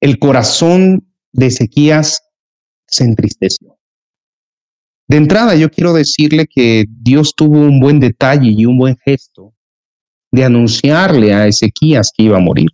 el 0.00 0.18
corazón 0.18 1.08
de 1.32 1.46
Ezequías 1.46 2.22
se 2.86 3.04
entristeció. 3.04 3.78
De 5.08 5.16
entrada, 5.16 5.54
yo 5.54 5.70
quiero 5.70 5.92
decirle 5.92 6.46
que 6.46 6.84
Dios 6.88 7.34
tuvo 7.34 7.58
un 7.58 7.80
buen 7.80 7.98
detalle 7.98 8.50
y 8.50 8.66
un 8.66 8.78
buen 8.78 8.96
gesto 8.96 9.54
de 10.30 10.44
anunciarle 10.44 11.32
a 11.32 11.46
Ezequías 11.46 12.12
que 12.14 12.24
iba 12.24 12.36
a 12.36 12.42
morir. 12.42 12.68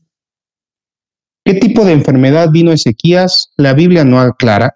¿Qué 1.44 1.54
tipo 1.54 1.84
de 1.84 1.92
enfermedad 1.92 2.50
vino 2.50 2.72
Ezequías? 2.72 3.52
La 3.56 3.74
Biblia 3.74 4.04
no 4.04 4.18
aclara. 4.18 4.74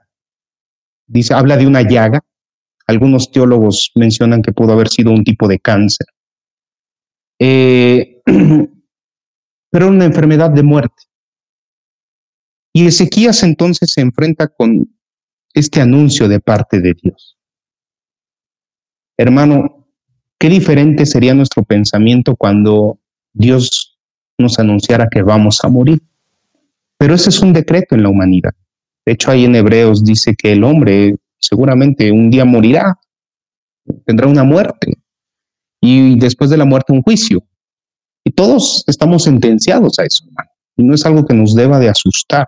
Dice, 1.07 1.35
habla 1.35 1.57
de 1.57 1.67
una 1.67 1.83
llaga. 1.83 2.21
Algunos 2.87 3.33
teólogos 3.33 3.91
mencionan 3.95 4.43
que 4.43 4.53
pudo 4.53 4.75
haber 4.75 4.89
sido 4.89 5.11
un 5.11 5.25
tipo 5.25 5.49
de 5.49 5.59
cáncer. 5.59 6.07
Eh, 7.41 8.21
pero 9.71 9.89
una 9.89 10.05
enfermedad 10.05 10.51
de 10.51 10.63
muerte. 10.63 11.08
Y 12.79 12.87
Ezequías 12.87 13.43
entonces 13.43 13.91
se 13.93 14.03
enfrenta 14.03 14.47
con 14.47 14.89
este 15.53 15.81
anuncio 15.81 16.29
de 16.29 16.39
parte 16.39 16.81
de 16.81 16.95
Dios. 16.95 17.37
Hermano, 19.17 19.89
qué 20.39 20.49
diferente 20.49 21.05
sería 21.05 21.35
nuestro 21.35 21.65
pensamiento 21.65 22.37
cuando 22.37 23.01
Dios 23.33 23.99
nos 24.39 24.61
anunciara 24.61 25.09
que 25.11 25.23
vamos 25.23 25.59
a 25.65 25.69
morir. 25.69 26.01
Pero 26.97 27.17
ese 27.17 27.31
es 27.31 27.41
un 27.41 27.53
decreto 27.53 27.97
en 27.97 28.05
la 28.05 28.11
humanidad. 28.11 28.55
De 29.05 29.15
hecho, 29.15 29.33
ahí 29.33 29.45
en 29.45 29.57
Hebreos 29.57 30.05
dice 30.05 30.37
que 30.37 30.53
el 30.53 30.63
hombre 30.63 31.17
seguramente 31.41 32.13
un 32.13 32.31
día 32.31 32.45
morirá, 32.45 32.97
tendrá 34.07 34.29
una 34.29 34.45
muerte 34.45 34.93
y 35.81 36.17
después 36.17 36.49
de 36.49 36.59
la 36.59 36.65
muerte 36.65 36.93
un 36.93 37.03
juicio. 37.03 37.43
Y 38.23 38.31
todos 38.31 38.85
estamos 38.87 39.25
sentenciados 39.25 39.99
a 39.99 40.05
eso, 40.05 40.27
hermano. 40.29 40.51
Y 40.77 40.85
no 40.85 40.95
es 40.95 41.05
algo 41.05 41.27
que 41.27 41.35
nos 41.35 41.57
deba 41.57 41.81
de 41.81 41.89
asustar. 41.89 42.47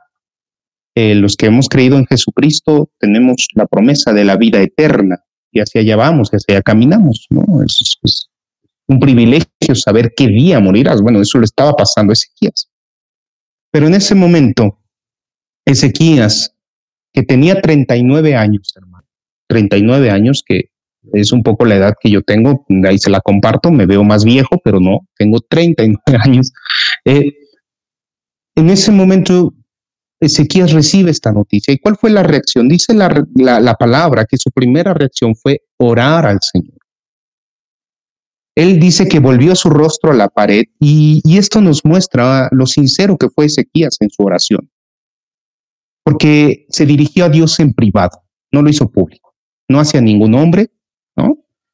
Eh, 1.02 1.14
los 1.14 1.34
que 1.34 1.46
hemos 1.46 1.70
creído 1.70 1.96
en 1.96 2.04
Jesucristo 2.04 2.90
tenemos 2.98 3.48
la 3.54 3.64
promesa 3.64 4.12
de 4.12 4.22
la 4.22 4.36
vida 4.36 4.60
eterna 4.60 5.24
y 5.50 5.60
hacia 5.60 5.80
allá 5.80 5.96
vamos, 5.96 6.28
hacia 6.28 6.56
allá 6.56 6.62
caminamos, 6.62 7.26
¿no? 7.30 7.62
Es, 7.62 7.98
es 8.02 8.28
un 8.86 9.00
privilegio 9.00 9.74
saber 9.74 10.12
qué 10.14 10.26
día 10.26 10.60
morirás. 10.60 11.00
Bueno, 11.00 11.22
eso 11.22 11.38
le 11.38 11.46
estaba 11.46 11.72
pasando 11.72 12.10
a 12.10 12.12
Ezequías. 12.12 12.70
Pero 13.70 13.86
en 13.86 13.94
ese 13.94 14.14
momento, 14.14 14.78
Ezequías, 15.64 16.54
que 17.14 17.22
tenía 17.22 17.62
39 17.62 18.36
años, 18.36 18.70
hermano, 18.76 19.06
39 19.48 20.10
años, 20.10 20.44
que 20.44 20.68
es 21.14 21.32
un 21.32 21.42
poco 21.42 21.64
la 21.64 21.76
edad 21.76 21.94
que 21.98 22.10
yo 22.10 22.20
tengo, 22.20 22.66
ahí 22.86 22.98
se 22.98 23.08
la 23.08 23.22
comparto, 23.22 23.70
me 23.70 23.86
veo 23.86 24.04
más 24.04 24.22
viejo, 24.22 24.60
pero 24.62 24.80
no, 24.80 25.08
tengo 25.16 25.40
39 25.40 26.02
años. 26.22 26.52
Eh, 27.06 27.32
en 28.54 28.68
ese 28.68 28.92
momento, 28.92 29.54
Ezequías 30.20 30.72
recibe 30.72 31.10
esta 31.10 31.32
noticia. 31.32 31.72
¿Y 31.72 31.78
cuál 31.78 31.96
fue 31.96 32.10
la 32.10 32.22
reacción? 32.22 32.68
Dice 32.68 32.92
la, 32.92 33.24
la, 33.34 33.74
palabra 33.74 34.26
que 34.26 34.36
su 34.36 34.50
primera 34.50 34.92
reacción 34.92 35.34
fue 35.34 35.62
orar 35.78 36.26
al 36.26 36.38
Señor. 36.42 36.76
Él 38.54 38.78
dice 38.78 39.08
que 39.08 39.18
volvió 39.18 39.56
su 39.56 39.70
rostro 39.70 40.10
a 40.10 40.14
la 40.14 40.28
pared 40.28 40.64
y, 40.78 41.22
esto 41.38 41.62
nos 41.62 41.84
muestra 41.84 42.48
lo 42.52 42.66
sincero 42.66 43.16
que 43.16 43.30
fue 43.30 43.46
Ezequías 43.46 43.96
en 44.00 44.10
su 44.10 44.22
oración. 44.22 44.70
Porque 46.04 46.66
se 46.68 46.84
dirigió 46.84 47.24
a 47.24 47.28
Dios 47.30 47.58
en 47.60 47.72
privado, 47.72 48.22
no 48.52 48.60
lo 48.60 48.68
hizo 48.68 48.90
público, 48.90 49.34
no 49.68 49.80
hacia 49.80 50.00
ningún 50.00 50.34
hombre, 50.34 50.70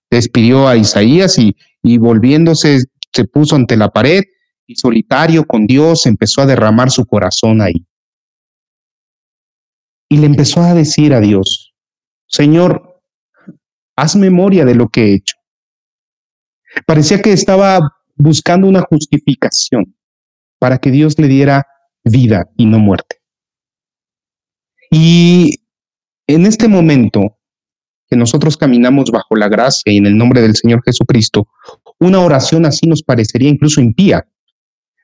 Despidió 0.09 0.69
a 0.69 0.77
Isaías 0.77 1.37
y, 1.37 1.57
y 1.83 1.99
volviéndose 1.99 2.85
se 3.13 3.25
puso 3.25 3.57
ante 3.57 3.77
la 3.77 3.89
pared 3.89 4.23
y 4.67 4.77
solitario 4.77 5.45
con 5.47 5.67
Dios 5.67 6.07
empezó 6.07 6.43
a 6.43 6.47
derramar 6.47 6.91
su 6.91 7.05
corazón 7.07 7.61
ahí. 7.61 7.87
Y 10.09 10.19
le 10.19 10.27
empezó 10.27 10.63
a 10.63 10.75
decir 10.75 11.15
a 11.15 11.21
Dios, 11.21 11.75
Señor, 12.27 13.03
haz 13.97 14.17
memoria 14.17 14.65
de 14.65 14.75
lo 14.75 14.89
que 14.89 15.07
he 15.07 15.15
hecho. 15.15 15.37
Parecía 16.87 17.23
que 17.23 17.33
estaba 17.33 17.97
buscando 18.15 18.69
una 18.69 18.83
justificación 18.83 19.97
para 20.59 20.79
que 20.79 20.91
Dios 20.91 21.19
le 21.19 21.29
diera 21.29 21.67
vida 22.05 22.49
y 22.57 22.67
no 22.67 22.79
muerte. 22.79 23.17
Y 24.91 25.63
en 26.27 26.47
este 26.47 26.69
momento 26.69 27.39
que 28.09 28.17
nosotros 28.17 28.57
caminamos 28.57 29.11
bajo 29.11 29.35
la 29.35 29.49
gracia 29.49 29.93
y 29.93 29.97
en 29.97 30.07
el 30.07 30.17
nombre 30.17 30.41
del 30.41 30.55
Señor 30.55 30.83
Jesucristo, 30.85 31.49
una 31.99 32.21
oración 32.21 32.67
así 32.67 32.87
nos 32.87 33.03
parecería 33.03 33.49
incluso 33.49 33.81
impía. 33.81 34.29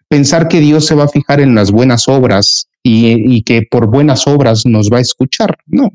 Pensar 0.08 0.46
que 0.46 0.60
Dios 0.60 0.86
se 0.86 0.94
va 0.94 1.04
a 1.04 1.08
fijar 1.08 1.40
en 1.40 1.54
las 1.54 1.72
buenas 1.72 2.06
obras 2.06 2.68
y, 2.82 3.42
que 3.42 3.62
por 3.70 3.88
buenas 3.88 4.26
obras 4.26 4.66
nos 4.66 4.90
va 4.90 4.98
a 4.98 5.02
escuchar. 5.02 5.56
No. 5.66 5.90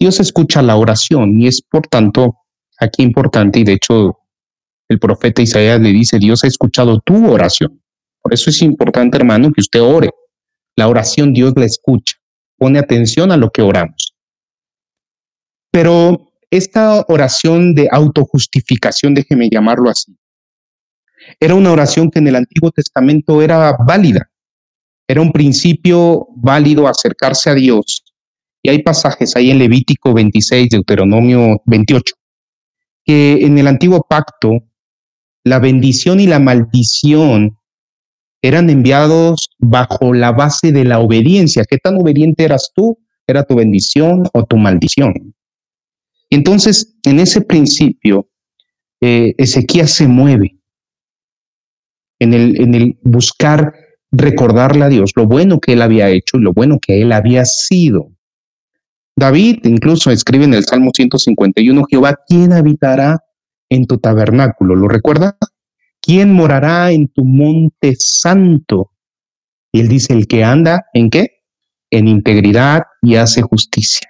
Dios 0.00 0.20
escucha 0.20 0.62
la 0.62 0.76
oración 0.76 1.40
y 1.40 1.46
es 1.46 1.60
por 1.62 1.86
tanto 1.86 2.36
aquí 2.78 3.02
importante 3.02 3.58
y 3.58 3.64
de 3.64 3.72
hecho 3.72 4.18
el 4.88 4.98
profeta 4.98 5.42
Isaías 5.42 5.80
le 5.80 5.90
dice, 5.90 6.18
Dios 6.18 6.44
ha 6.44 6.46
escuchado 6.46 7.00
tu 7.00 7.30
oración. 7.30 7.82
Por 8.22 8.32
eso 8.32 8.48
es 8.50 8.62
importante, 8.62 9.18
hermano, 9.18 9.52
que 9.52 9.60
usted 9.60 9.82
ore. 9.82 10.10
La 10.76 10.88
oración 10.88 11.32
Dios 11.32 11.52
la 11.56 11.66
escucha. 11.66 12.16
Pone 12.56 12.78
atención 12.78 13.30
a 13.30 13.36
lo 13.36 13.50
que 13.50 13.62
oramos. 13.62 14.14
Pero 15.70 16.32
esta 16.50 17.04
oración 17.08 17.74
de 17.74 17.88
autojustificación, 17.90 19.14
déjeme 19.14 19.50
llamarlo 19.50 19.90
así, 19.90 20.16
era 21.40 21.54
una 21.54 21.72
oración 21.72 22.10
que 22.10 22.20
en 22.20 22.28
el 22.28 22.36
Antiguo 22.36 22.70
Testamento 22.70 23.42
era 23.42 23.76
válida, 23.86 24.30
era 25.08 25.22
un 25.22 25.32
principio 25.32 26.28
válido 26.36 26.86
acercarse 26.86 27.48
a 27.48 27.54
Dios. 27.54 28.04
Y 28.62 28.68
hay 28.68 28.82
pasajes 28.82 29.34
ahí 29.34 29.50
en 29.50 29.58
Levítico 29.58 30.12
26, 30.12 30.68
Deuteronomio 30.68 31.62
28, 31.64 32.14
que 33.04 33.46
en 33.46 33.56
el 33.56 33.66
antiguo 33.66 34.06
pacto 34.08 34.50
la 35.44 35.58
bendición 35.58 36.20
y 36.20 36.26
la 36.26 36.38
maldición 36.38 37.56
eran 38.42 38.68
enviados 38.68 39.48
bajo 39.58 40.12
la 40.12 40.32
base 40.32 40.72
de 40.72 40.84
la 40.84 40.98
obediencia. 40.98 41.64
¿Qué 41.64 41.78
tan 41.78 41.96
obediente 41.96 42.44
eras 42.44 42.70
tú? 42.74 42.98
¿Era 43.26 43.44
tu 43.44 43.56
bendición 43.56 44.24
o 44.34 44.44
tu 44.44 44.58
maldición? 44.58 45.34
Entonces, 46.28 46.96
en 47.04 47.20
ese 47.20 47.40
principio, 47.40 48.28
eh, 49.00 49.34
Ezequías 49.38 49.92
se 49.92 50.06
mueve 50.06 50.58
en 52.18 52.34
el, 52.34 52.60
en 52.60 52.74
el 52.74 52.98
buscar 53.02 53.74
recordarle 54.10 54.84
a 54.84 54.88
Dios 54.88 55.12
lo 55.16 55.26
bueno 55.26 55.60
que 55.60 55.74
él 55.74 55.82
había 55.82 56.08
hecho 56.08 56.38
y 56.38 56.40
lo 56.40 56.52
bueno 56.52 56.78
que 56.80 57.02
él 57.02 57.12
había 57.12 57.44
sido. 57.44 58.10
David 59.16 59.60
incluso 59.64 60.10
escribe 60.10 60.44
en 60.44 60.54
el 60.54 60.64
Salmo 60.64 60.92
151, 60.94 61.84
Jehová, 61.90 62.16
¿quién 62.26 62.52
habitará 62.52 63.18
en 63.68 63.86
tu 63.86 63.98
tabernáculo? 63.98 64.76
¿Lo 64.76 64.88
recuerda? 64.88 65.36
¿Quién 66.00 66.32
morará 66.32 66.92
en 66.92 67.08
tu 67.08 67.24
monte 67.24 67.96
santo? 67.98 68.92
Y 69.72 69.80
él 69.80 69.88
dice, 69.88 70.12
el 70.12 70.26
que 70.26 70.44
anda 70.44 70.86
en 70.94 71.10
qué? 71.10 71.42
En 71.90 72.06
integridad 72.06 72.84
y 73.02 73.16
hace 73.16 73.42
justicia 73.42 74.08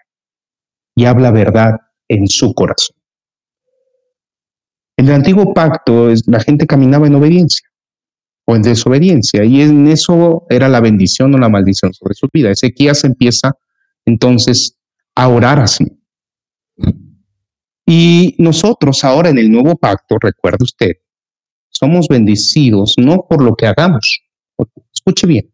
y 0.98 1.04
habla 1.04 1.30
verdad 1.30 1.76
en 2.08 2.26
su 2.26 2.52
corazón. 2.54 2.96
En 4.96 5.06
el 5.06 5.14
antiguo 5.14 5.54
pacto 5.54 6.08
la 6.26 6.40
gente 6.40 6.66
caminaba 6.66 7.06
en 7.06 7.14
obediencia 7.14 7.67
o 8.50 8.56
en 8.56 8.62
desobediencia 8.62 9.44
y 9.44 9.60
en 9.60 9.88
eso 9.88 10.46
era 10.48 10.70
la 10.70 10.80
bendición 10.80 11.34
o 11.34 11.38
la 11.38 11.50
maldición 11.50 11.92
sobre 11.92 12.14
su 12.14 12.28
vida. 12.32 12.50
Ezequías 12.50 13.04
empieza 13.04 13.52
entonces 14.06 14.78
a 15.14 15.28
orar 15.28 15.60
así. 15.60 15.84
Y 17.84 18.34
nosotros 18.38 19.04
ahora 19.04 19.28
en 19.28 19.36
el 19.36 19.52
nuevo 19.52 19.76
pacto, 19.76 20.16
recuerde 20.18 20.64
usted, 20.64 20.92
somos 21.68 22.08
bendecidos 22.08 22.94
no 22.96 23.26
por 23.28 23.44
lo 23.44 23.54
que 23.54 23.66
hagamos. 23.66 24.22
Escuche 24.94 25.26
bien, 25.26 25.52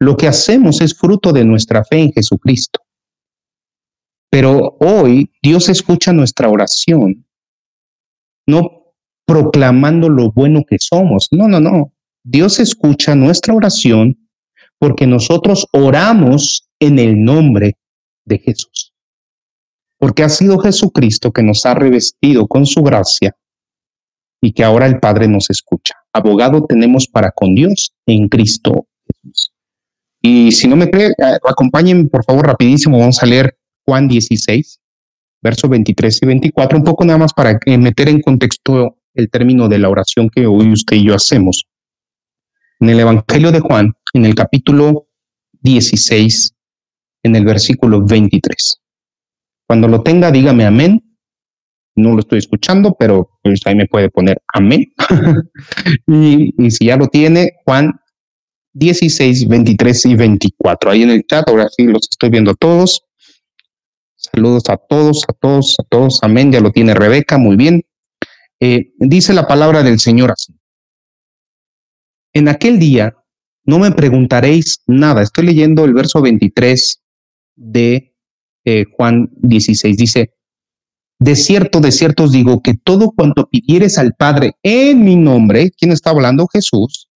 lo 0.00 0.16
que 0.16 0.28
hacemos 0.28 0.80
es 0.80 0.96
fruto 0.96 1.30
de 1.30 1.44
nuestra 1.44 1.84
fe 1.84 1.98
en 1.98 2.12
Jesucristo. 2.12 2.80
Pero 4.30 4.78
hoy 4.80 5.30
Dios 5.42 5.68
escucha 5.68 6.14
nuestra 6.14 6.48
oración, 6.48 7.26
no 8.46 8.94
proclamando 9.26 10.08
lo 10.08 10.32
bueno 10.32 10.64
que 10.66 10.78
somos. 10.78 11.28
No, 11.32 11.48
no, 11.48 11.60
no. 11.60 11.92
Dios 12.24 12.58
escucha 12.60 13.14
nuestra 13.14 13.54
oración 13.54 14.28
porque 14.78 15.06
nosotros 15.06 15.66
oramos 15.72 16.68
en 16.80 16.98
el 16.98 17.22
nombre 17.22 17.74
de 18.24 18.38
Jesús. 18.38 18.92
porque 20.00 20.22
ha 20.22 20.28
sido 20.28 20.58
Jesucristo 20.58 21.32
que 21.32 21.42
nos 21.42 21.66
ha 21.66 21.74
revestido 21.74 22.46
con 22.46 22.66
su 22.66 22.84
gracia 22.84 23.34
y 24.40 24.52
que 24.52 24.62
ahora 24.62 24.86
el 24.86 25.00
Padre 25.00 25.26
nos 25.26 25.50
escucha. 25.50 25.94
Abogado 26.12 26.64
tenemos 26.64 27.08
para 27.08 27.32
con 27.32 27.56
Dios 27.56 27.92
en 28.06 28.28
Cristo 28.28 28.86
Jesús. 29.06 29.52
Y 30.22 30.52
si 30.52 30.68
no 30.68 30.76
me 30.76 30.88
cree, 30.88 31.08
eh, 31.08 31.38
acompáñenme 31.44 32.08
por 32.08 32.24
favor 32.24 32.46
rapidísimo, 32.46 32.98
vamos 32.98 33.20
a 33.22 33.26
leer 33.26 33.56
Juan 33.84 34.06
16, 34.06 34.78
versos 35.42 35.70
23 35.70 36.22
y 36.22 36.26
24, 36.26 36.78
un 36.78 36.84
poco 36.84 37.04
nada 37.04 37.18
más 37.18 37.32
para 37.32 37.58
meter 37.66 38.08
en 38.08 38.20
contexto 38.20 38.98
el 39.14 39.30
término 39.30 39.68
de 39.68 39.78
la 39.78 39.88
oración 39.88 40.28
que 40.28 40.46
hoy 40.46 40.72
usted 40.72 40.96
y 40.96 41.06
yo 41.06 41.14
hacemos. 41.14 41.64
En 42.80 42.90
el 42.90 43.00
Evangelio 43.00 43.50
de 43.50 43.60
Juan, 43.60 43.92
en 44.12 44.24
el 44.24 44.34
capítulo 44.34 45.08
16, 45.62 46.54
en 47.24 47.36
el 47.36 47.44
versículo 47.44 48.04
23. 48.04 48.80
Cuando 49.66 49.88
lo 49.88 50.02
tenga, 50.02 50.30
dígame 50.30 50.64
amén. 50.64 51.04
No 51.96 52.12
lo 52.12 52.20
estoy 52.20 52.38
escuchando, 52.38 52.94
pero 52.96 53.30
pues 53.42 53.60
ahí 53.66 53.74
me 53.74 53.86
puede 53.86 54.10
poner 54.10 54.40
amén. 54.54 54.92
y, 56.06 56.70
si 56.70 56.86
ya 56.86 56.96
lo 56.96 57.08
tiene, 57.08 57.54
Juan 57.64 57.98
16, 58.74 59.48
23 59.48 60.06
y 60.06 60.14
24. 60.14 60.90
Ahí 60.90 61.02
en 61.02 61.10
el 61.10 61.26
chat, 61.26 61.48
ahora 61.48 61.68
sí 61.76 61.84
los 61.84 62.08
estoy 62.08 62.30
viendo 62.30 62.52
a 62.52 62.54
todos. 62.54 63.02
Saludos 64.14 64.64
a 64.68 64.76
todos, 64.76 65.24
a 65.28 65.32
todos, 65.32 65.76
a 65.80 65.82
todos. 65.82 66.20
Amén. 66.22 66.52
Ya 66.52 66.60
lo 66.60 66.70
tiene 66.70 66.94
Rebeca, 66.94 67.38
muy 67.38 67.56
bien. 67.56 67.82
Eh, 68.60 68.92
dice 68.98 69.34
la 69.34 69.46
palabra 69.46 69.82
del 69.82 69.98
Señor 69.98 70.30
así. 70.30 70.57
En 72.32 72.48
aquel 72.48 72.78
día 72.78 73.16
no 73.64 73.78
me 73.78 73.90
preguntaréis 73.90 74.82
nada. 74.86 75.22
Estoy 75.22 75.46
leyendo 75.46 75.84
el 75.84 75.92
verso 75.92 76.22
23 76.22 77.02
de 77.56 78.14
eh, 78.64 78.84
Juan 78.96 79.30
16. 79.36 79.96
Dice, 79.96 80.34
de 81.18 81.36
cierto, 81.36 81.80
de 81.80 81.92
cierto 81.92 82.24
os 82.24 82.32
digo 82.32 82.62
que 82.62 82.74
todo 82.74 83.10
cuanto 83.10 83.48
pidieres 83.48 83.98
al 83.98 84.14
Padre 84.14 84.52
en 84.62 85.04
mi 85.04 85.16
nombre, 85.16 85.70
¿quién 85.70 85.90
está 85.90 86.10
hablando? 86.10 86.46
Jesús, 86.46 87.08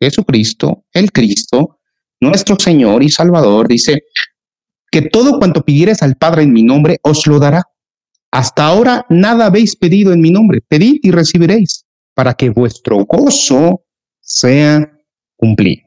Jesucristo, 0.00 0.84
el 0.92 1.12
Cristo, 1.12 1.78
nuestro 2.20 2.56
Señor 2.58 3.02
y 3.02 3.10
Salvador, 3.10 3.68
dice 3.68 4.04
que 4.90 5.02
todo 5.02 5.38
cuanto 5.38 5.64
pidieres 5.64 6.02
al 6.02 6.16
Padre 6.16 6.42
en 6.42 6.52
mi 6.52 6.62
nombre 6.62 6.98
os 7.02 7.26
lo 7.26 7.38
dará. 7.38 7.64
Hasta 8.30 8.66
ahora 8.66 9.04
nada 9.10 9.46
habéis 9.46 9.76
pedido 9.76 10.12
en 10.12 10.20
mi 10.20 10.30
nombre. 10.30 10.60
Pedid 10.60 11.00
y 11.02 11.10
recibiréis 11.10 11.84
para 12.14 12.34
que 12.34 12.48
vuestro 12.48 13.04
gozo 13.04 13.84
sea 14.24 14.90
cumplido. 15.36 15.82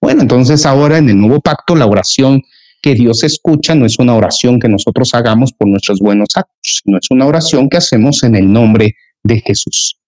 Bueno, 0.00 0.22
entonces 0.22 0.64
ahora 0.64 0.98
en 0.98 1.08
el 1.08 1.18
nuevo 1.18 1.40
pacto 1.40 1.74
la 1.74 1.86
oración 1.86 2.42
que 2.80 2.94
Dios 2.94 3.24
escucha 3.24 3.74
no 3.74 3.86
es 3.86 3.98
una 3.98 4.14
oración 4.14 4.60
que 4.60 4.68
nosotros 4.68 5.12
hagamos 5.14 5.52
por 5.52 5.66
nuestros 5.66 5.98
buenos 5.98 6.28
actos, 6.36 6.80
sino 6.84 6.98
es 6.98 7.10
una 7.10 7.26
oración 7.26 7.68
que 7.68 7.78
hacemos 7.78 8.22
en 8.22 8.36
el 8.36 8.52
nombre 8.52 8.94
de 9.24 9.40
Jesús. 9.40 9.98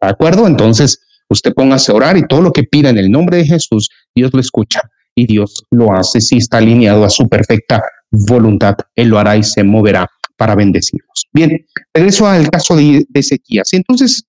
¿De 0.00 0.08
acuerdo? 0.08 0.46
Entonces, 0.46 1.00
usted 1.28 1.52
póngase 1.52 1.90
a 1.90 1.94
orar 1.96 2.16
y 2.16 2.26
todo 2.26 2.40
lo 2.40 2.52
que 2.52 2.62
pida 2.62 2.90
en 2.90 2.98
el 2.98 3.10
nombre 3.10 3.38
de 3.38 3.46
Jesús, 3.46 3.90
Dios 4.14 4.32
lo 4.32 4.40
escucha 4.40 4.82
y 5.16 5.26
Dios 5.26 5.64
lo 5.70 5.92
hace 5.92 6.20
si 6.20 6.36
está 6.36 6.58
alineado 6.58 7.04
a 7.04 7.10
su 7.10 7.28
perfecta 7.28 7.82
voluntad. 8.10 8.76
Él 8.94 9.08
lo 9.08 9.18
hará 9.18 9.36
y 9.36 9.42
se 9.42 9.64
moverá 9.64 10.08
para 10.36 10.54
bendecirnos. 10.54 11.26
Bien, 11.32 11.66
regreso 11.92 12.26
al 12.26 12.48
caso 12.50 12.76
de, 12.76 13.04
de 13.08 13.20
Ezequías. 13.20 13.72
Entonces, 13.72 14.24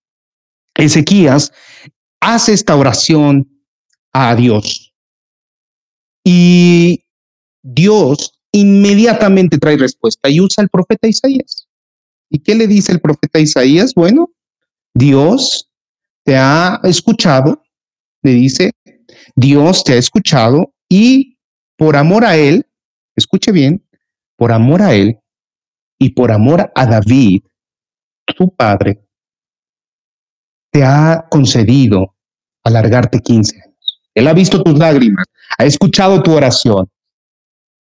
Ezequías 0.76 1.52
hace 2.26 2.54
esta 2.54 2.76
oración 2.76 3.48
a 4.12 4.36
Dios 4.36 4.94
y 6.24 7.06
Dios 7.62 8.40
inmediatamente 8.52 9.60
trae 9.60 9.78
respuesta 9.78 10.28
y 10.30 10.40
usa 10.40 10.64
el 10.64 10.70
profeta 10.70 11.08
Isaías. 11.08 11.68
¿Y 12.30 12.40
qué 12.40 12.56
le 12.56 12.68
dice 12.68 12.92
el 12.92 13.00
profeta 13.00 13.40
Isaías? 13.40 13.94
Bueno, 13.94 14.32
Dios 14.94 15.70
te 16.24 16.36
ha 16.36 16.80
escuchado, 16.84 17.62
le 18.24 18.32
dice, 18.32 18.72
Dios 19.36 19.84
te 19.84 19.94
ha 19.94 19.98
escuchado 19.98 20.74
y 20.90 21.38
por 21.78 21.96
amor 21.96 22.26
a 22.26 22.38
Él, 22.38 22.66
escuche 23.16 23.52
bien, 23.52 23.86
por 24.36 24.52
amor 24.52 24.82
a 24.82 24.96
Él 24.96 25.20
y 26.00 26.10
por 26.10 26.32
amor 26.32 26.72
a 26.74 26.86
David, 26.88 27.44
tu 28.36 28.50
padre, 28.56 29.06
te 30.72 30.84
ha 30.84 31.28
concedido 31.30 32.15
alargarte 32.66 33.20
15 33.20 33.62
años. 33.62 34.02
Él 34.14 34.28
ha 34.28 34.34
visto 34.34 34.62
tus 34.62 34.78
lágrimas, 34.78 35.26
ha 35.58 35.66
escuchado 35.66 36.22
tu 36.22 36.34
oración. 36.34 36.90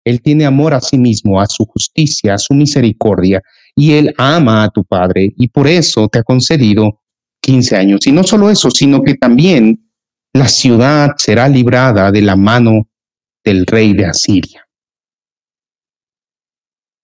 Él 0.04 0.20
tiene 0.20 0.44
amor 0.44 0.74
a 0.74 0.80
sí 0.80 0.98
mismo, 0.98 1.40
a 1.40 1.46
su 1.46 1.64
justicia, 1.64 2.34
a 2.34 2.38
su 2.38 2.54
misericordia, 2.54 3.42
y 3.74 3.94
Él 3.94 4.14
ama 4.18 4.62
a 4.62 4.70
tu 4.70 4.84
Padre, 4.84 5.32
y 5.36 5.48
por 5.48 5.66
eso 5.66 6.08
te 6.08 6.18
ha 6.18 6.22
concedido 6.22 7.00
15 7.40 7.76
años. 7.76 8.06
Y 8.06 8.12
no 8.12 8.22
solo 8.22 8.50
eso, 8.50 8.70
sino 8.70 9.02
que 9.02 9.14
también 9.14 9.90
la 10.32 10.48
ciudad 10.48 11.12
será 11.16 11.48
librada 11.48 12.12
de 12.12 12.22
la 12.22 12.36
mano 12.36 12.88
del 13.42 13.66
rey 13.66 13.94
de 13.94 14.06
Asiria. 14.06 14.66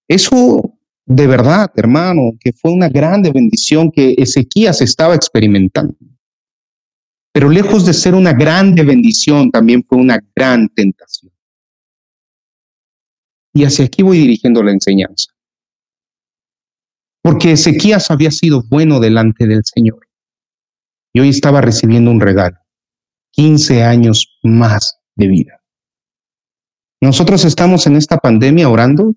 Eso 0.07 0.75
de 1.13 1.27
verdad, 1.27 1.73
hermano, 1.75 2.33
que 2.39 2.53
fue 2.53 2.71
una 2.71 2.89
grande 2.89 3.33
bendición 3.33 3.91
que 3.91 4.15
Ezequías 4.17 4.81
estaba 4.81 5.17
experimentando. 5.17 5.97
Pero 7.33 7.49
lejos 7.49 7.87
de 7.87 7.95
ser 7.95 8.15
una 8.15 8.33
grande 8.33 8.83
bendición, 8.83 9.51
también 9.51 9.85
fue 9.89 9.99
una 9.99 10.19
gran 10.35 10.69
tentación. 10.69 11.33
Y 13.53 13.65
hacia 13.65 13.85
aquí 13.85 14.03
voy 14.03 14.19
dirigiendo 14.19 14.63
la 14.63 14.73
enseñanza. 14.73 15.33
Porque 17.23 17.53
Ezequías 17.53 18.11
había 18.11 18.31
sido 18.31 18.63
bueno 18.69 18.99
delante 18.99 19.47
del 19.47 19.63
Señor. 19.65 20.09
Y 21.13 21.21
hoy 21.21 21.29
estaba 21.29 21.61
recibiendo 21.61 22.11
un 22.11 22.21
regalo. 22.21 22.57
15 23.33 23.85
años 23.85 24.39
más 24.43 25.01
de 25.15 25.29
vida. 25.29 25.61
Nosotros 27.01 27.45
estamos 27.45 27.87
en 27.87 27.97
esta 27.97 28.19
pandemia 28.19 28.69
orando, 28.69 29.15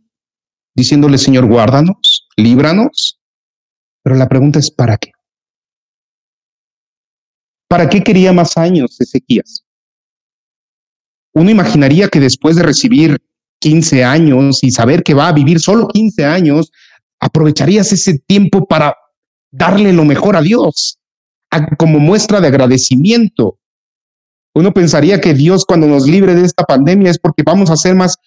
diciéndole, 0.76 1.18
Señor, 1.18 1.46
guárdanos, 1.48 2.30
líbranos. 2.38 3.20
Pero 4.04 4.16
la 4.16 4.30
pregunta 4.30 4.60
es, 4.60 4.72
¿para 4.72 4.98
qué? 4.98 5.12
¿Para 7.74 7.90
qué 7.90 8.04
quería 8.04 8.32
más 8.32 8.56
años 8.56 9.02
Ezequías? 9.02 9.66
Uno 11.34 11.50
imaginaría 11.50 12.08
que 12.08 12.20
después 12.20 12.56
de 12.56 12.62
recibir 12.62 13.20
15 13.62 14.04
años 14.04 14.64
y 14.64 14.70
saber 14.70 15.02
que 15.02 15.16
va 15.16 15.30
a 15.30 15.34
vivir 15.34 15.60
solo 15.60 15.88
15 15.88 16.24
años, 16.24 16.72
aprovecharías 17.20 17.92
ese 17.92 18.20
tiempo 18.20 18.68
para 18.68 18.96
darle 19.50 19.92
lo 19.92 20.06
mejor 20.06 20.36
a 20.36 20.44
Dios, 20.44 21.00
como 21.80 21.98
muestra 21.98 22.40
de 22.40 22.50
agradecimiento. 22.50 23.58
Uno 24.56 24.72
pensaría 24.72 25.20
que 25.20 25.34
Dios 25.34 25.66
cuando 25.66 25.88
nos 25.88 26.08
libre 26.08 26.36
de 26.36 26.46
esta 26.46 26.64
pandemia 26.64 27.10
es 27.10 27.18
porque 27.18 27.42
vamos 27.44 27.72
a 27.72 27.76
ser 27.76 27.96
más 27.96 28.18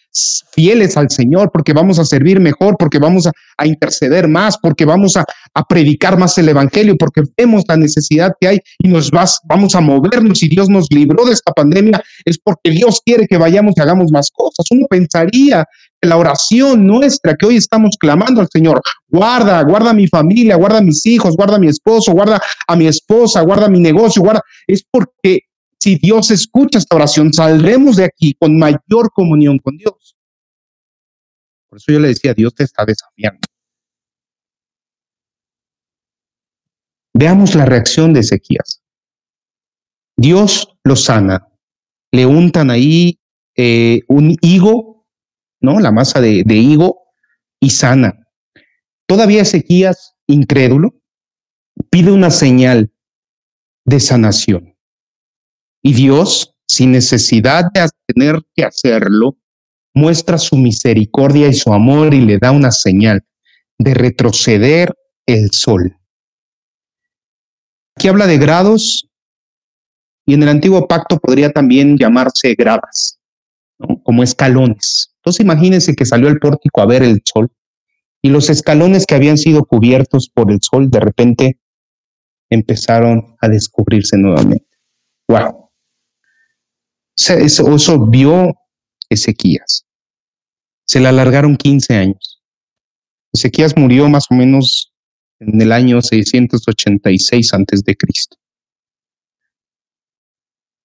fieles 0.53 0.97
al 0.97 1.09
Señor, 1.09 1.51
porque 1.53 1.73
vamos 1.73 2.01
a 2.01 2.05
servir 2.05 2.41
mejor, 2.41 2.77
porque 2.79 2.99
vamos 2.99 3.29
a, 3.29 3.67
interceder 3.67 4.27
más, 4.27 4.59
porque 4.59 4.85
vamos 4.85 5.17
a, 5.17 5.25
predicar 5.69 6.19
más 6.19 6.37
el 6.39 6.49
Evangelio, 6.49 6.97
porque 6.99 7.23
vemos 7.37 7.62
la 7.69 7.77
necesidad 7.77 8.33
que 8.41 8.49
hay 8.49 8.59
y 8.79 8.89
nos 8.89 9.11
vas, 9.11 9.41
vamos 9.45 9.75
a 9.77 9.81
movernos 9.81 10.43
y 10.43 10.49
Dios 10.49 10.69
nos 10.69 10.89
libró 10.91 11.25
de 11.25 11.33
esta 11.33 11.53
pandemia, 11.53 12.03
es 12.25 12.39
porque 12.39 12.71
Dios 12.71 13.01
quiere 13.05 13.27
que 13.29 13.39
vayamos 13.39 13.75
y 13.77 13.81
hagamos 13.81 14.11
más 14.11 14.31
cosas. 14.33 14.67
Uno 14.71 14.87
pensaría 14.91 15.65
que 16.01 16.09
la 16.09 16.17
oración 16.17 16.87
nuestra 16.87 17.37
que 17.37 17.47
hoy 17.47 17.57
estamos 17.57 17.97
clamando 18.01 18.41
al 18.41 18.49
Señor, 18.53 18.81
guarda, 19.09 19.62
guarda 19.62 19.93
mi 19.93 20.09
familia, 20.09 20.57
guarda 20.57 20.81
mis 20.81 21.07
hijos, 21.07 21.37
guarda 21.37 21.59
mi 21.59 21.69
esposo, 21.69 22.12
guarda 22.12 22.41
a 22.67 22.75
mi 22.75 22.89
esposa, 22.89 23.43
guarda 23.43 23.69
mi 23.69 23.79
negocio, 23.79 24.23
guarda, 24.23 24.43
es 24.67 24.83
porque 24.91 25.46
si 25.79 25.97
Dios 25.97 26.31
escucha 26.31 26.79
esta 26.79 26.97
oración, 26.97 27.33
saldremos 27.33 27.97
de 27.97 28.05
aquí 28.05 28.35
con 28.35 28.59
mayor 28.59 29.11
comunión 29.12 29.59
con 29.59 29.77
Dios. 29.77 30.17
Por 31.69 31.79
eso 31.79 31.93
yo 31.93 32.01
le 32.01 32.09
decía, 32.09 32.35
Dios 32.35 32.55
te 32.55 32.65
está 32.65 32.85
desafiando. 32.85 33.41
Veamos 37.15 37.55
la 37.55 37.65
reacción 37.65 38.12
de 38.12 38.21
Ezequías. 38.21 38.83
Dios 40.17 40.77
lo 40.85 40.97
sana. 40.97 41.49
Le 42.12 42.27
untan 42.27 42.71
ahí 42.71 43.19
eh, 43.55 44.03
un 44.09 44.37
higo, 44.41 45.07
¿no? 45.61 45.81
La 45.81 45.93
masa 45.93 46.21
de, 46.21 46.43
de 46.45 46.55
higo 46.57 47.09
y 47.61 47.71
sana. 47.71 48.27
Todavía 49.07 49.43
Ezequías, 49.43 50.15
incrédulo, 50.27 50.95
pide 51.91 52.12
una 52.12 52.31
señal 52.31 52.93
de 53.85 54.01
sanación. 54.01 54.76
Y 55.87 55.92
Dios, 55.92 56.53
sin 56.66 56.90
necesidad 56.90 57.66
de 57.72 57.87
tener 58.09 58.42
que 58.57 58.64
hacerlo, 58.64 59.38
muestra 59.94 60.37
su 60.37 60.57
misericordia 60.57 61.46
y 61.46 61.55
su 61.55 61.72
amor 61.72 62.12
y 62.12 62.22
le 62.22 62.38
da 62.38 62.51
una 62.51 62.72
señal 62.72 63.25
de 63.79 63.94
retroceder 63.94 64.92
el 65.27 65.53
sol. 65.53 65.96
Aquí 67.94 68.09
habla 68.09 68.27
de 68.27 68.37
grados 68.37 69.09
y 70.27 70.35
en 70.35 70.42
el 70.42 70.49
antiguo 70.49 70.88
pacto 70.88 71.18
podría 71.20 71.53
también 71.53 71.96
llamarse 71.96 72.57
gradas, 72.57 73.20
como 74.03 74.25
escalones. 74.25 75.14
Entonces 75.18 75.44
imagínense 75.44 75.94
que 75.94 76.05
salió 76.05 76.27
el 76.27 76.40
pórtico 76.40 76.81
a 76.81 76.87
ver 76.87 77.05
el 77.05 77.22
sol 77.25 77.49
Y 78.22 78.31
los 78.31 78.51
escalones 78.51 79.07
que 79.07 79.14
habían 79.14 79.38
sido 79.38 79.64
cubiertos 79.64 80.29
por 80.35 80.51
el 80.51 80.59
sol 80.62 80.90
de 80.90 80.99
repente 80.99 81.61
empezaron 82.51 83.37
a 83.40 83.46
descubrirse 83.46 84.16
nuevamente. 84.16 84.66
¡Wow! 85.29 85.66
Eso, 87.17 88.07
vio 88.07 88.55
Ezequías. 89.09 89.87
Se 90.87 91.01
le 91.01 91.09
alargaron 91.09 91.57
15 91.57 91.95
años. 91.95 92.43
Ezequías 93.33 93.77
murió 93.77 94.09
más 94.09 94.27
o 94.31 94.35
menos 94.35 94.93
en 95.41 95.61
el 95.61 95.73
año 95.73 96.01
686 96.03 97.53
antes 97.55 97.83
de 97.85 97.97
Cristo. 97.97 98.37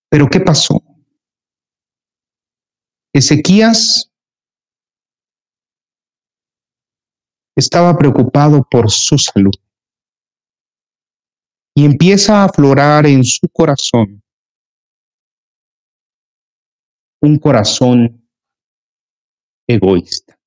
Pero 0.09 0.27
¿qué 0.29 0.39
pasó? 0.39 0.81
Ezequías 3.13 4.09
estaba 7.55 7.97
preocupado 7.97 8.65
por 8.69 8.89
su 8.89 9.17
salud 9.17 9.53
y 11.75 11.85
empieza 11.85 12.41
a 12.41 12.45
aflorar 12.45 13.05
en 13.05 13.23
su 13.23 13.47
corazón 13.49 14.20
un 17.21 17.37
corazón 17.37 18.27
egoísta 19.67 20.37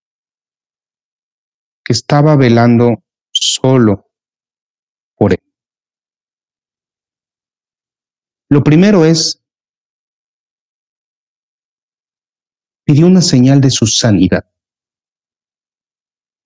que 1.85 1.93
estaba 1.93 2.37
velando 2.37 3.05
solo 3.33 4.11
por 5.17 5.33
él. 5.33 5.43
Lo 8.51 8.63
primero 8.63 9.05
es, 9.05 9.43
pidió 12.85 13.07
una 13.07 13.23
señal 13.23 13.61
de 13.61 13.71
su 13.71 13.87
sanidad. 13.87 14.45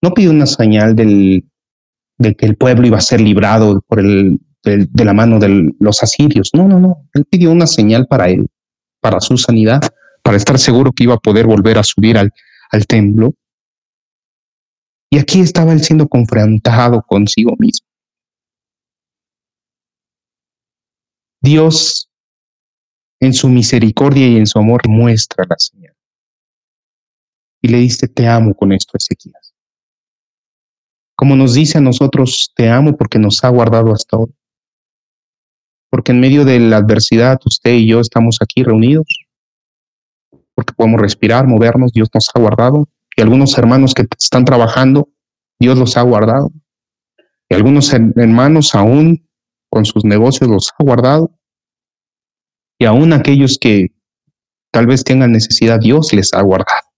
No 0.02 0.12
pidió 0.12 0.30
una 0.30 0.46
señal 0.46 0.94
del, 0.94 1.48
de 2.18 2.34
que 2.34 2.46
el 2.46 2.56
pueblo 2.56 2.86
iba 2.86 2.98
a 2.98 3.02
ser 3.02 3.20
librado 3.20 3.80
por 3.82 4.00
el, 4.00 4.38
de 4.62 5.04
la 5.04 5.14
mano 5.14 5.38
de 5.38 5.72
los 5.78 6.02
asirios. 6.02 6.50
No, 6.52 6.68
no, 6.68 6.78
no. 6.78 7.08
Él 7.14 7.24
pidió 7.24 7.50
una 7.50 7.66
señal 7.66 8.06
para 8.06 8.28
él, 8.28 8.46
para 9.00 9.20
su 9.20 9.36
sanidad, 9.36 9.80
para 10.28 10.36
estar 10.36 10.58
seguro 10.58 10.92
que 10.92 11.04
iba 11.04 11.14
a 11.14 11.18
poder 11.18 11.46
volver 11.46 11.78
a 11.78 11.82
subir 11.82 12.18
al, 12.18 12.30
al 12.70 12.86
templo. 12.86 13.32
Y 15.10 15.18
aquí 15.18 15.40
estaba 15.40 15.72
él 15.72 15.82
siendo 15.82 16.06
confrontado 16.06 17.00
consigo 17.00 17.56
mismo. 17.58 17.88
Dios, 21.40 22.10
en 23.18 23.32
su 23.32 23.48
misericordia 23.48 24.28
y 24.28 24.36
en 24.36 24.46
su 24.46 24.58
amor, 24.58 24.86
muestra 24.86 25.46
la 25.48 25.56
señal. 25.58 25.96
Y 27.62 27.68
le 27.68 27.78
dice, 27.78 28.06
te 28.06 28.28
amo 28.28 28.52
con 28.52 28.72
esto, 28.72 28.98
Ezequías. 28.98 29.54
Como 31.16 31.36
nos 31.36 31.54
dice 31.54 31.78
a 31.78 31.80
nosotros, 31.80 32.52
te 32.54 32.68
amo 32.68 32.98
porque 32.98 33.18
nos 33.18 33.42
ha 33.44 33.48
guardado 33.48 33.94
hasta 33.94 34.18
hoy. 34.18 34.34
Porque 35.88 36.12
en 36.12 36.20
medio 36.20 36.44
de 36.44 36.60
la 36.60 36.76
adversidad, 36.76 37.40
usted 37.46 37.72
y 37.72 37.88
yo 37.88 38.00
estamos 38.00 38.36
aquí 38.42 38.62
reunidos. 38.62 39.27
Porque 40.58 40.74
podemos 40.74 41.00
respirar, 41.00 41.46
movernos, 41.46 41.92
Dios 41.92 42.08
nos 42.12 42.28
ha 42.34 42.40
guardado 42.40 42.88
y 43.16 43.22
algunos 43.22 43.56
hermanos 43.56 43.94
que 43.94 44.08
están 44.18 44.44
trabajando, 44.44 45.08
Dios 45.60 45.78
los 45.78 45.96
ha 45.96 46.02
guardado. 46.02 46.50
Y 47.48 47.54
algunos 47.54 47.92
hermanos 47.92 48.74
aún 48.74 49.24
con 49.70 49.84
sus 49.84 50.04
negocios 50.04 50.50
los 50.50 50.72
ha 50.76 50.82
guardado. 50.82 51.30
Y 52.76 52.86
aún 52.86 53.12
aquellos 53.12 53.56
que 53.56 53.92
tal 54.72 54.88
vez 54.88 55.04
tengan 55.04 55.30
necesidad, 55.30 55.78
Dios 55.78 56.12
les 56.12 56.34
ha 56.34 56.42
guardado. 56.42 56.88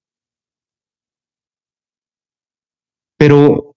Pero 3.19 3.77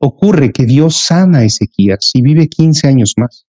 ocurre 0.00 0.52
que 0.52 0.64
Dios 0.64 0.96
sana 0.96 1.40
a 1.40 1.44
Ezequías 1.44 2.12
y 2.14 2.22
vive 2.22 2.48
15 2.48 2.88
años 2.88 3.12
más. 3.18 3.46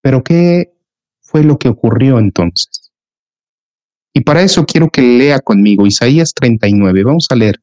Pero 0.00 0.24
¿qué 0.24 0.74
fue 1.20 1.44
lo 1.44 1.58
que 1.58 1.68
ocurrió 1.68 2.18
entonces? 2.18 2.83
Y 4.16 4.20
para 4.20 4.42
eso 4.42 4.64
quiero 4.64 4.88
que 4.88 5.02
lea 5.02 5.40
conmigo 5.40 5.86
Isaías 5.86 6.32
39. 6.32 7.02
Vamos 7.02 7.26
a 7.30 7.34
leer. 7.34 7.60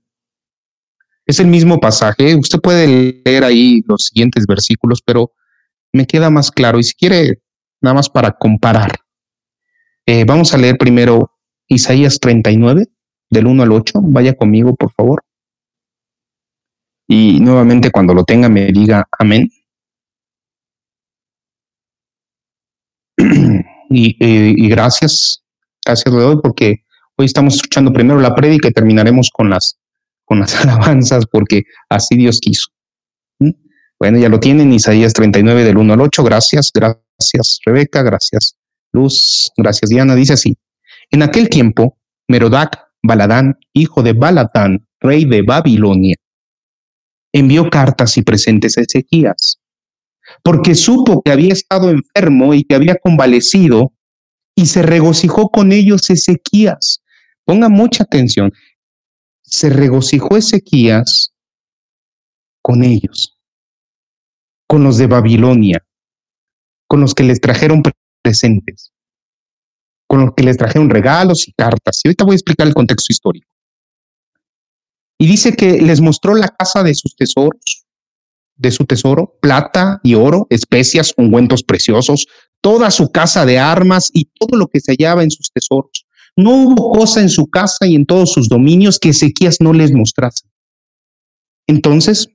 Es 1.26 1.40
el 1.40 1.48
mismo 1.48 1.80
pasaje. 1.80 2.36
Usted 2.36 2.60
puede 2.60 3.24
leer 3.26 3.46
ahí 3.46 3.82
los 3.88 4.08
siguientes 4.08 4.46
versículos, 4.46 5.02
pero 5.02 5.32
me 5.94 6.06
queda 6.06 6.30
más 6.30 6.52
claro. 6.52 6.78
Y 6.78 6.84
si 6.84 6.94
quiere, 6.94 7.42
nada 7.80 7.94
más 7.94 8.10
para 8.10 8.34
comparar. 8.34 8.92
Eh, 10.06 10.26
vamos 10.26 10.54
a 10.54 10.58
leer 10.58 10.78
primero 10.78 11.32
Isaías 11.68 12.20
39, 12.20 12.86
del 13.30 13.48
1 13.48 13.64
al 13.64 13.72
8. 13.72 14.02
Vaya 14.04 14.34
conmigo, 14.34 14.76
por 14.76 14.92
favor. 14.92 15.24
Y 17.08 17.40
nuevamente 17.40 17.92
cuando 17.92 18.14
lo 18.14 18.26
tenga 18.26 18.50
me 18.50 18.66
diga 18.74 19.08
amén. 19.18 19.50
eh, 23.18 23.64
y 23.90 24.68
gracias 24.68 25.41
Gracias 25.92 26.16
le 26.16 26.22
doy 26.22 26.38
porque 26.42 26.86
hoy 27.18 27.26
estamos 27.26 27.56
escuchando 27.56 27.92
primero 27.92 28.18
la 28.22 28.34
prédica 28.34 28.70
y 28.70 28.72
terminaremos 28.72 29.30
con 29.30 29.50
las, 29.50 29.78
con 30.24 30.40
las 30.40 30.56
alabanzas 30.64 31.26
porque 31.26 31.64
así 31.90 32.16
Dios 32.16 32.40
quiso. 32.40 32.70
¿Mm? 33.40 33.50
Bueno, 34.00 34.18
ya 34.18 34.30
lo 34.30 34.40
tienen, 34.40 34.72
Isaías 34.72 35.12
39 35.12 35.66
del 35.66 35.76
1 35.76 35.94
al 35.94 36.00
8. 36.00 36.24
Gracias, 36.24 36.72
gracias 36.74 37.60
Rebeca, 37.66 38.04
gracias 38.04 38.56
Luz, 38.94 39.52
gracias 39.58 39.90
Diana. 39.90 40.16
Dice 40.16 40.32
así, 40.32 40.56
en 41.10 41.24
aquel 41.24 41.50
tiempo, 41.50 41.98
Merodac 42.30 42.88
Baladán, 43.04 43.58
hijo 43.74 44.02
de 44.02 44.14
Balatán, 44.14 44.88
rey 45.02 45.26
de 45.26 45.42
Babilonia, 45.42 46.16
envió 47.34 47.70
cartas 47.70 48.16
y 48.16 48.22
presentes 48.22 48.78
a 48.78 48.82
Ezequías, 48.82 49.60
porque 50.42 50.74
supo 50.74 51.22
que 51.22 51.34
había 51.34 51.52
estado 51.52 51.90
enfermo 51.90 52.54
y 52.54 52.64
que 52.64 52.76
había 52.76 52.96
convalecido 52.96 53.92
y 54.56 54.66
se 54.66 54.82
regocijó 54.82 55.50
con 55.50 55.72
ellos 55.72 56.10
Ezequías. 56.10 57.04
Ponga 57.46 57.70
mucha 57.70 58.04
atención. 58.04 58.52
Se 59.42 59.70
regocijó 59.70 60.38
Ezequías 60.38 61.34
con 62.62 62.84
ellos, 62.84 63.40
con 64.68 64.84
los 64.84 64.98
de 64.98 65.08
Babilonia, 65.08 65.84
con 66.88 67.02
los 67.02 67.16
que 67.16 67.24
les 67.24 67.42
trajeron 67.42 67.82
presentes, 68.22 68.92
con 70.08 70.22
los 70.22 70.34
que 70.36 70.44
les 70.44 70.58
trajeron 70.58 70.90
regalos 70.90 71.48
y 71.48 71.54
cartas. 71.54 72.02
Y 72.04 72.10
ahorita 72.10 72.26
voy 72.26 72.34
a 72.34 72.36
explicar 72.36 72.68
el 72.68 72.74
contexto 72.74 73.08
histórico. 73.10 73.50
Y 75.18 75.28
dice 75.28 75.54
que 75.54 75.82
les 75.82 76.02
mostró 76.02 76.34
la 76.36 76.50
casa 76.50 76.84
de 76.84 76.96
sus 76.96 77.16
tesoros, 77.16 77.86
de 78.56 78.72
su 78.72 78.86
tesoro, 78.86 79.38
plata 79.42 80.00
y 80.04 80.16
oro, 80.16 80.48
especias, 80.50 81.14
ungüentos 81.18 81.64
preciosos, 81.64 82.28
toda 82.62 82.92
su 82.92 83.12
casa 83.12 83.46
de 83.46 83.60
armas 83.60 84.10
y 84.14 84.26
todo 84.26 84.58
lo 84.58 84.68
que 84.68 84.80
se 84.80 84.94
hallaba 84.94 85.24
en 85.24 85.32
sus 85.32 85.52
tesoros. 85.52 86.06
No 86.36 86.56
hubo 86.56 86.92
cosa 86.92 87.22
en 87.22 87.30
su 87.30 87.48
casa 87.48 87.86
y 87.86 87.96
en 87.96 88.06
todos 88.06 88.32
sus 88.32 88.48
dominios 88.48 89.00
que 89.00 89.10
Ezequías 89.10 89.58
no 89.60 89.74
les 89.74 89.92
mostrase. 89.92 90.48
Entonces, 91.68 92.30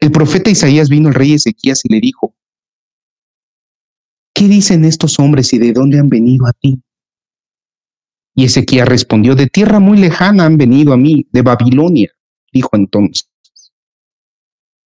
el 0.00 0.10
profeta 0.10 0.50
Isaías 0.50 0.88
vino 0.88 1.08
al 1.08 1.14
rey 1.14 1.34
Ezequías 1.34 1.84
y 1.84 1.92
le 1.92 2.00
dijo, 2.00 2.34
¿qué 4.34 4.48
dicen 4.48 4.84
estos 4.84 5.18
hombres 5.18 5.52
y 5.52 5.58
de 5.58 5.72
dónde 5.72 5.98
han 5.98 6.08
venido 6.08 6.46
a 6.46 6.52
ti? 6.52 6.80
Y 8.34 8.44
Ezequías 8.44 8.88
respondió, 8.88 9.34
de 9.34 9.48
tierra 9.48 9.80
muy 9.80 9.98
lejana 9.98 10.44
han 10.44 10.56
venido 10.56 10.92
a 10.92 10.96
mí, 10.96 11.26
de 11.32 11.42
Babilonia. 11.42 12.10
Dijo 12.52 12.70
entonces, 12.74 13.28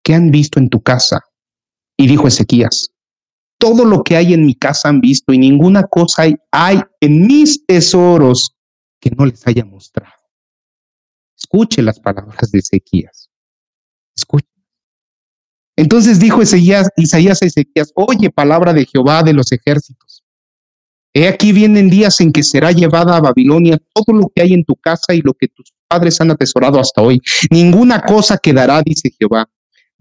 ¿qué 0.02 0.14
han 0.14 0.30
visto 0.30 0.58
en 0.58 0.68
tu 0.68 0.82
casa? 0.82 1.20
Y 1.96 2.06
dijo 2.06 2.26
Ezequías, 2.26 2.91
todo 3.62 3.84
lo 3.84 4.02
que 4.02 4.16
hay 4.16 4.34
en 4.34 4.44
mi 4.44 4.56
casa 4.56 4.88
han 4.88 5.00
visto 5.00 5.32
y 5.32 5.38
ninguna 5.38 5.84
cosa 5.84 6.24
hay, 6.50 6.80
en 7.00 7.26
mis 7.28 7.64
tesoros 7.64 8.56
que 9.00 9.12
no 9.16 9.24
les 9.24 9.46
haya 9.46 9.64
mostrado. 9.64 10.16
Escuche 11.38 11.80
las 11.80 12.00
palabras 12.00 12.50
de 12.50 12.58
Ezequías. 12.58 13.30
Escuche. 14.16 14.48
Entonces 15.76 16.18
dijo 16.18 16.42
Ezequías, 16.42 16.88
Isaías 16.96 17.40
a 17.40 17.46
Ezequías, 17.46 17.92
oye 17.94 18.30
palabra 18.30 18.72
de 18.72 18.84
Jehová 18.84 19.22
de 19.22 19.32
los 19.32 19.52
ejércitos. 19.52 20.24
He 21.14 21.28
aquí 21.28 21.52
vienen 21.52 21.88
días 21.88 22.20
en 22.20 22.32
que 22.32 22.42
será 22.42 22.72
llevada 22.72 23.16
a 23.16 23.20
Babilonia 23.20 23.78
todo 23.92 24.18
lo 24.18 24.32
que 24.34 24.42
hay 24.42 24.54
en 24.54 24.64
tu 24.64 24.74
casa 24.74 25.14
y 25.14 25.20
lo 25.20 25.34
que 25.34 25.46
tus 25.46 25.72
padres 25.86 26.20
han 26.20 26.32
atesorado 26.32 26.80
hasta 26.80 27.00
hoy. 27.00 27.20
Ninguna 27.48 28.00
cosa 28.00 28.38
quedará, 28.38 28.82
dice 28.82 29.14
Jehová 29.16 29.48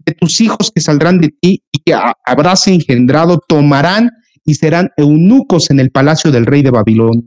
de 0.04 0.14
tus 0.14 0.40
hijos 0.40 0.70
que 0.74 0.80
saldrán 0.80 1.20
de 1.20 1.28
ti 1.28 1.62
y 1.72 1.78
que 1.80 1.94
habrás 2.24 2.66
engendrado 2.66 3.38
tomarán 3.46 4.10
y 4.44 4.54
serán 4.54 4.90
eunucos 4.96 5.70
en 5.70 5.80
el 5.80 5.90
palacio 5.90 6.30
del 6.30 6.46
rey 6.46 6.62
de 6.62 6.70
Babilonia. 6.70 7.24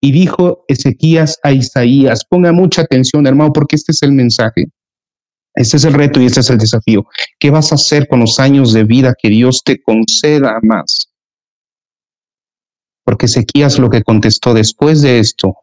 Y 0.00 0.12
dijo 0.12 0.64
Ezequías 0.68 1.38
a 1.42 1.52
Isaías, 1.52 2.24
ponga 2.28 2.52
mucha 2.52 2.82
atención 2.82 3.26
hermano, 3.26 3.52
porque 3.52 3.76
este 3.76 3.92
es 3.92 4.02
el 4.02 4.12
mensaje. 4.12 4.66
Este 5.54 5.76
es 5.76 5.84
el 5.84 5.92
reto 5.92 6.20
y 6.20 6.26
este 6.26 6.40
es 6.40 6.50
el 6.50 6.58
desafío. 6.58 7.06
¿Qué 7.38 7.50
vas 7.50 7.72
a 7.72 7.74
hacer 7.74 8.08
con 8.08 8.20
los 8.20 8.40
años 8.40 8.72
de 8.72 8.84
vida 8.84 9.14
que 9.20 9.28
Dios 9.28 9.62
te 9.64 9.82
conceda 9.82 10.58
más? 10.62 11.12
Porque 13.04 13.26
Ezequías 13.26 13.78
lo 13.78 13.90
que 13.90 14.02
contestó 14.02 14.54
después 14.54 15.02
de 15.02 15.18
esto, 15.18 15.56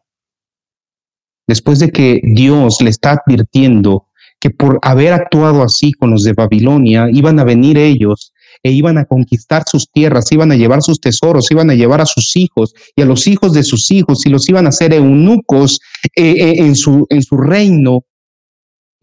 después 1.48 1.80
de 1.80 1.90
que 1.90 2.20
Dios 2.22 2.80
le 2.80 2.90
está 2.90 3.12
advirtiendo 3.12 4.06
que 4.40 4.50
por 4.50 4.78
haber 4.82 5.12
actuado 5.12 5.62
así 5.62 5.92
con 5.92 6.10
los 6.10 6.24
de 6.24 6.32
Babilonia, 6.32 7.08
iban 7.12 7.38
a 7.38 7.44
venir 7.44 7.76
ellos 7.76 8.32
e 8.62 8.72
iban 8.72 8.98
a 8.98 9.04
conquistar 9.04 9.64
sus 9.66 9.90
tierras, 9.90 10.32
iban 10.32 10.50
a 10.50 10.56
llevar 10.56 10.82
sus 10.82 11.00
tesoros, 11.00 11.50
iban 11.50 11.70
a 11.70 11.74
llevar 11.74 12.00
a 12.00 12.06
sus 12.06 12.34
hijos 12.36 12.74
y 12.96 13.02
a 13.02 13.04
los 13.04 13.26
hijos 13.26 13.52
de 13.52 13.62
sus 13.62 13.90
hijos 13.90 14.26
y 14.26 14.30
los 14.30 14.48
iban 14.48 14.66
a 14.66 14.70
hacer 14.70 14.94
eunucos 14.94 15.80
eh, 16.16 16.32
eh, 16.32 16.54
en, 16.58 16.74
su, 16.74 17.06
en 17.10 17.22
su 17.22 17.36
reino. 17.36 18.06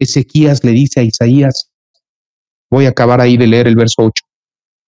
Ezequías 0.00 0.62
le 0.64 0.72
dice 0.72 1.00
a 1.00 1.04
Isaías, 1.04 1.70
voy 2.70 2.86
a 2.86 2.90
acabar 2.90 3.20
ahí 3.20 3.36
de 3.36 3.46
leer 3.46 3.68
el 3.68 3.76
verso 3.76 4.02
8, 4.02 4.24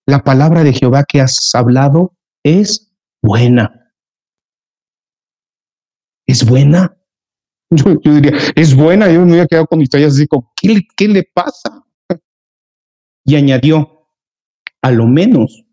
la 0.07 0.25
palabra 0.25 0.65
de 0.65 0.73
Jehová 0.73 1.05
que 1.05 1.21
has 1.21 1.51
hablado 1.55 2.15
es 2.43 2.93
buena. 3.23 3.93
¿Es 6.27 6.45
buena? 6.45 7.00
Yo, 7.71 7.95
diría, 7.95 8.37
es 8.57 8.75
buena. 8.75 9.11
Yo 9.11 9.25
me 9.25 9.33
había 9.33 9.47
quedado 9.47 9.67
con 9.67 9.81
Isaías 9.81 10.15
así 10.15 10.27
como, 10.27 10.53
¿qué, 10.61 10.81
¿qué 10.97 11.09
le 11.09 11.23
pasa? 11.23 11.85
Y 13.25 13.37
añadió, 13.37 14.09
a 14.83 14.91
lo 14.91 15.07
menos 15.07 15.65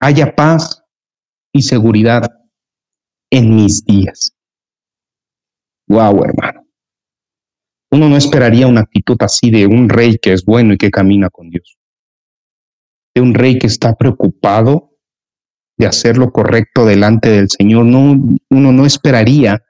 haya 0.00 0.34
paz 0.34 0.84
y 1.52 1.62
seguridad 1.62 2.28
en 3.30 3.56
mis 3.56 3.84
días. 3.84 4.32
Wow, 5.88 6.24
hermano. 6.24 6.66
Uno 7.90 8.08
no 8.08 8.16
esperaría 8.16 8.66
una 8.66 8.80
actitud 8.80 9.16
así 9.20 9.50
de 9.50 9.66
un 9.66 9.88
rey 9.88 10.16
que 10.18 10.32
es 10.32 10.44
bueno 10.44 10.74
y 10.74 10.78
que 10.78 10.90
camina 10.90 11.28
con 11.28 11.50
Dios. 11.50 11.76
De 13.14 13.20
un 13.20 13.34
rey 13.34 13.58
que 13.58 13.66
está 13.66 13.94
preocupado 13.94 14.96
de 15.76 15.86
hacer 15.86 16.16
lo 16.16 16.32
correcto 16.32 16.86
delante 16.86 17.30
del 17.30 17.50
Señor. 17.50 17.84
No, 17.84 18.38
uno 18.50 18.72
no 18.72 18.86
esperaría 18.86 19.62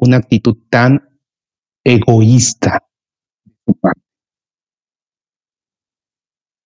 una 0.00 0.16
actitud 0.16 0.56
tan 0.68 1.08
egoísta 1.84 2.84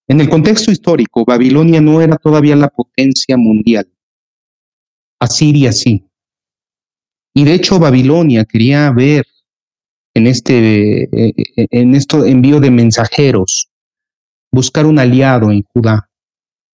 En 0.07 0.21
el 0.21 0.29
contexto 0.29 0.71
histórico, 0.71 1.25
Babilonia 1.25 1.81
no 1.81 2.01
era 2.03 2.17
todavía 2.17 2.57
la 2.57 2.69
potencia 2.69 3.37
mundial. 3.37 3.91
Asiria 5.19 5.73
sí. 5.73 6.05
Y 7.35 7.45
de 7.45 7.55
hecho, 7.55 7.79
Babilonia 7.79 8.45
quería 8.45 8.91
ver 8.91 9.25
en 10.15 10.27
este 10.27 11.05
eh, 11.05 11.35
eh, 11.57 11.67
en 11.71 11.95
esto 11.95 12.25
envío 12.25 12.61
de 12.61 12.71
mensajeros 12.71 13.71
buscar 14.53 14.87
un 14.87 14.99
aliado 14.99 15.51
en 15.51 15.63
Judá 15.63 16.09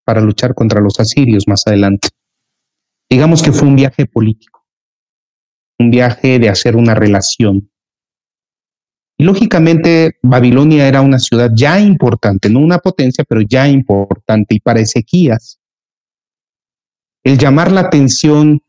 para 0.04 0.20
luchar 0.20 0.54
contra 0.54 0.80
los 0.80 0.98
asirios 0.98 1.44
más 1.46 1.62
adelante. 1.66 2.08
Digamos 3.08 3.42
que 3.42 3.52
fue 3.52 3.68
un 3.68 3.76
viaje 3.76 4.06
político, 4.06 4.59
un 5.80 5.90
viaje 5.90 6.38
de 6.38 6.50
hacer 6.50 6.76
una 6.76 6.94
relación. 6.94 7.70
Y 9.16 9.24
lógicamente 9.24 10.18
Babilonia 10.22 10.86
era 10.86 11.00
una 11.00 11.18
ciudad 11.18 11.50
ya 11.54 11.80
importante, 11.80 12.48
no 12.48 12.60
una 12.60 12.78
potencia, 12.78 13.24
pero 13.24 13.40
ya 13.40 13.66
importante. 13.68 14.54
Y 14.54 14.60
para 14.60 14.80
Ezequías, 14.80 15.58
el 17.24 17.38
llamar 17.38 17.72
la 17.72 17.82
atención 17.82 18.62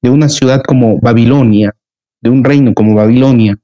de 0.00 0.10
una 0.10 0.28
ciudad 0.28 0.62
como 0.62 0.98
Babilonia, 0.98 1.74
de 2.20 2.30
un 2.30 2.42
reino 2.42 2.74
como 2.74 2.94
Babilonia, 2.94 3.56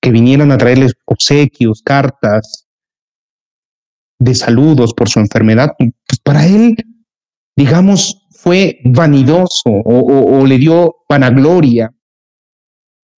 que 0.00 0.10
vinieran 0.10 0.52
a 0.52 0.58
traerles 0.58 0.94
obsequios, 1.04 1.82
cartas 1.82 2.66
de 4.20 4.34
saludos 4.34 4.94
por 4.94 5.08
su 5.08 5.20
enfermedad, 5.20 5.74
pues 5.78 6.20
para 6.22 6.46
él, 6.46 6.76
digamos, 7.56 8.26
fue 8.30 8.80
vanidoso 8.84 9.70
o, 9.70 10.40
o 10.40 10.46
le 10.46 10.58
dio 10.58 10.96
vanagloria 11.08 11.92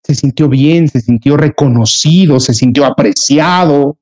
se 0.09 0.15
sintió 0.15 0.49
bien, 0.49 0.89
se 0.89 1.03
sintió 1.03 1.37
reconocido, 1.37 2.41
se 2.41 2.55
sintió 2.55 2.87
apreciado. 2.87 3.99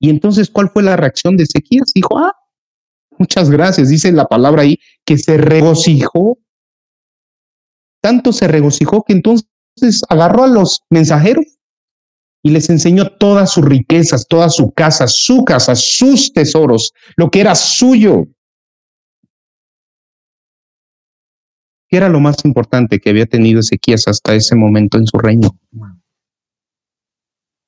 Y 0.00 0.08
entonces, 0.08 0.50
¿cuál 0.50 0.70
fue 0.70 0.84
la 0.84 0.96
reacción 0.96 1.36
de 1.36 1.44
Ezequías? 1.44 1.92
Dijo, 1.92 2.16
ah, 2.16 2.32
muchas 3.18 3.50
gracias, 3.50 3.88
dice 3.88 4.12
la 4.12 4.26
palabra 4.26 4.62
ahí, 4.62 4.78
que 5.04 5.18
se 5.18 5.36
regocijó. 5.36 6.38
Tanto 8.00 8.32
se 8.32 8.46
regocijó 8.46 9.02
que 9.02 9.14
entonces 9.14 9.48
agarró 10.08 10.44
a 10.44 10.48
los 10.48 10.82
mensajeros 10.88 11.58
y 12.44 12.50
les 12.50 12.70
enseñó 12.70 13.08
todas 13.18 13.50
sus 13.52 13.64
riquezas, 13.64 14.26
toda 14.28 14.48
su 14.48 14.70
casa, 14.70 15.08
su 15.08 15.44
casa, 15.44 15.74
sus 15.74 16.32
tesoros, 16.32 16.92
lo 17.16 17.30
que 17.30 17.40
era 17.40 17.56
suyo. 17.56 18.26
¿Qué 21.92 21.98
era 21.98 22.08
lo 22.08 22.20
más 22.20 22.42
importante 22.46 23.00
que 23.00 23.10
había 23.10 23.26
tenido 23.26 23.60
Ezequías 23.60 24.08
hasta 24.08 24.34
ese 24.34 24.56
momento 24.56 24.96
en 24.96 25.06
su 25.06 25.18
reino? 25.18 25.58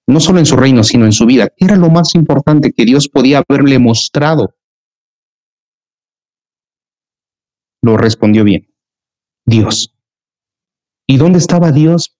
No 0.07 0.19
solo 0.19 0.39
en 0.39 0.47
su 0.47 0.57
reino, 0.57 0.83
sino 0.83 1.05
en 1.05 1.13
su 1.13 1.27
vida. 1.27 1.51
¿Qué 1.55 1.67
era 1.67 1.77
lo 1.77 1.91
más 1.91 2.15
importante 2.15 2.73
que 2.73 2.87
Dios 2.87 3.07
podía 3.07 3.45
haberle 3.47 3.79
mostrado? 3.79 4.55
Lo 7.83 7.99
respondió 7.99 8.45
bien. 8.45 8.67
Dios. 9.45 9.95
¿Y 11.07 11.19
dónde 11.19 11.39
estaba 11.39 11.71
Dios? 11.71 12.17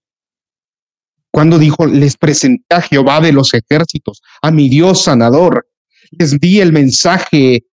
Cuando 1.31 1.57
dijo, 1.57 1.87
les 1.87 2.17
presenté 2.17 2.75
a 2.75 2.81
Jehová 2.83 3.19
de 3.19 3.33
los 3.33 3.51
ejércitos, 3.55 4.21
a 4.43 4.51
mi 4.51 4.69
Dios 4.69 5.01
sanador. 5.01 5.67
Les 6.11 6.39
di 6.39 6.59
el 6.59 6.71
mensaje, 6.71 7.65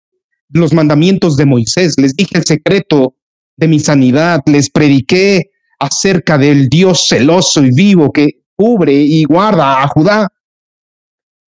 los 0.50 0.72
mandamientos 0.72 1.36
de 1.36 1.46
Moisés, 1.46 1.98
les 1.98 2.14
dije 2.14 2.38
el 2.38 2.44
secreto 2.44 3.16
de 3.60 3.68
mi 3.68 3.78
sanidad, 3.78 4.40
les 4.46 4.70
prediqué 4.70 5.50
acerca 5.78 6.36
del 6.36 6.68
Dios 6.68 7.06
celoso 7.06 7.62
y 7.62 7.70
vivo 7.72 8.10
que 8.10 8.42
cubre 8.56 8.92
y 8.92 9.24
guarda 9.24 9.82
a 9.82 9.88
Judá. 9.88 10.28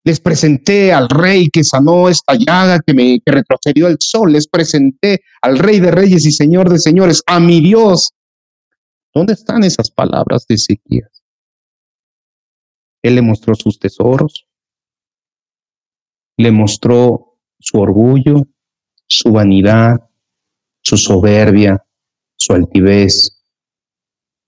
Les 0.04 0.20
presenté 0.20 0.92
al 0.92 1.10
rey 1.10 1.50
que 1.50 1.64
sanó 1.64 2.10
esta 2.10 2.34
llaga, 2.36 2.80
que 2.86 2.94
me 2.94 3.20
retrocedió 3.26 3.88
el 3.88 3.98
sol. 4.00 4.32
Les 4.32 4.48
presenté 4.48 5.22
al 5.42 5.60
rey 5.60 5.80
de 5.80 5.92
reyes 5.92 6.26
y 6.26 6.32
señor 6.32 6.70
de 6.70 6.80
señores, 6.80 7.22
a 7.26 7.40
mi 7.40 7.62
Dios. 7.62 8.12
¿Dónde 9.14 9.34
están 9.34 9.64
esas 9.64 9.92
palabras 9.92 10.46
de 10.48 10.56
Ezequías? 10.56 11.24
Él 13.02 13.16
le 13.16 13.22
mostró 13.22 13.56
sus 13.56 13.80
tesoros, 13.80 14.48
le 16.38 16.52
mostró 16.52 17.38
su 17.60 17.80
orgullo, 17.80 18.48
su 19.08 19.32
vanidad, 19.32 20.10
su 20.82 20.98
soberbia, 20.98 21.84
su 22.40 22.54
altivez, 22.54 23.44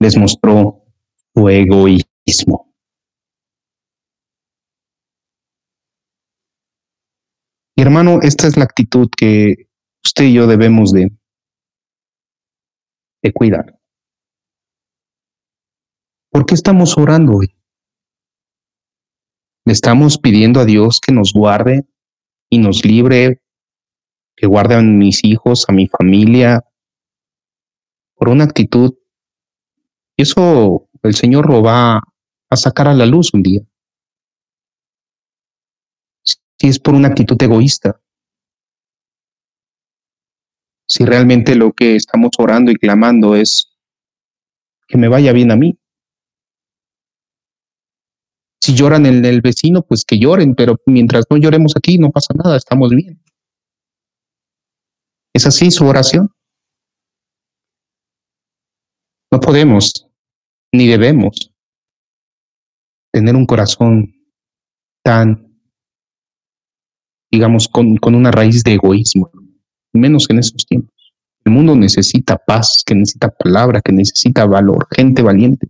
les 0.00 0.16
mostró 0.16 0.84
su 1.34 1.48
egoísmo. 1.48 2.74
Hermano, 7.76 8.20
esta 8.22 8.46
es 8.46 8.56
la 8.56 8.64
actitud 8.64 9.08
que 9.16 9.68
usted 10.04 10.24
y 10.24 10.34
yo 10.34 10.46
debemos 10.46 10.92
de, 10.92 11.10
de 13.22 13.32
cuidar. 13.32 13.78
¿Por 16.30 16.46
qué 16.46 16.54
estamos 16.54 16.96
orando 16.96 17.36
hoy? 17.38 17.54
Le 19.64 19.72
estamos 19.72 20.18
pidiendo 20.18 20.60
a 20.60 20.64
Dios 20.64 21.00
que 21.00 21.12
nos 21.12 21.32
guarde 21.32 21.84
y 22.50 22.58
nos 22.58 22.84
libre, 22.84 23.42
que 24.36 24.46
guarde 24.46 24.76
a 24.76 24.82
mis 24.82 25.24
hijos, 25.24 25.66
a 25.68 25.72
mi 25.72 25.88
familia, 25.88 26.64
por 28.22 28.28
una 28.28 28.44
actitud. 28.44 28.94
Eso 30.16 30.88
el 31.02 31.16
Señor 31.16 31.50
lo 31.50 31.60
va 31.60 32.00
a 32.48 32.56
sacar 32.56 32.86
a 32.86 32.94
la 32.94 33.04
luz 33.04 33.34
un 33.34 33.42
día. 33.42 33.62
Si 36.22 36.68
es 36.68 36.78
por 36.78 36.94
una 36.94 37.08
actitud 37.08 37.36
egoísta. 37.42 38.00
Si 40.88 41.04
realmente 41.04 41.56
lo 41.56 41.72
que 41.72 41.96
estamos 41.96 42.30
orando 42.38 42.70
y 42.70 42.76
clamando 42.76 43.34
es 43.34 43.76
que 44.86 44.96
me 44.96 45.08
vaya 45.08 45.32
bien 45.32 45.50
a 45.50 45.56
mí. 45.56 45.76
Si 48.60 48.76
lloran 48.76 49.04
en 49.06 49.24
el 49.24 49.40
vecino, 49.40 49.82
pues 49.82 50.04
que 50.04 50.20
lloren, 50.20 50.54
pero 50.54 50.76
mientras 50.86 51.24
no 51.28 51.38
lloremos 51.38 51.74
aquí 51.76 51.98
no 51.98 52.12
pasa 52.12 52.34
nada, 52.34 52.56
estamos 52.56 52.90
bien. 52.90 53.20
¿Es 55.34 55.44
así 55.44 55.72
su 55.72 55.84
oración? 55.86 56.32
No 59.32 59.40
podemos 59.40 60.06
ni 60.74 60.86
debemos 60.86 61.50
tener 63.10 63.34
un 63.34 63.46
corazón 63.46 64.14
tan, 65.02 65.58
digamos, 67.30 67.66
con, 67.66 67.96
con 67.96 68.14
una 68.14 68.30
raíz 68.30 68.62
de 68.62 68.74
egoísmo, 68.74 69.30
menos 69.94 70.28
en 70.28 70.38
esos 70.38 70.66
tiempos. 70.66 71.14
El 71.46 71.52
mundo 71.52 71.74
necesita 71.74 72.36
paz, 72.36 72.82
que 72.84 72.94
necesita 72.94 73.30
palabra, 73.30 73.80
que 73.80 73.92
necesita 73.92 74.44
valor, 74.44 74.86
gente 74.94 75.22
valiente. 75.22 75.66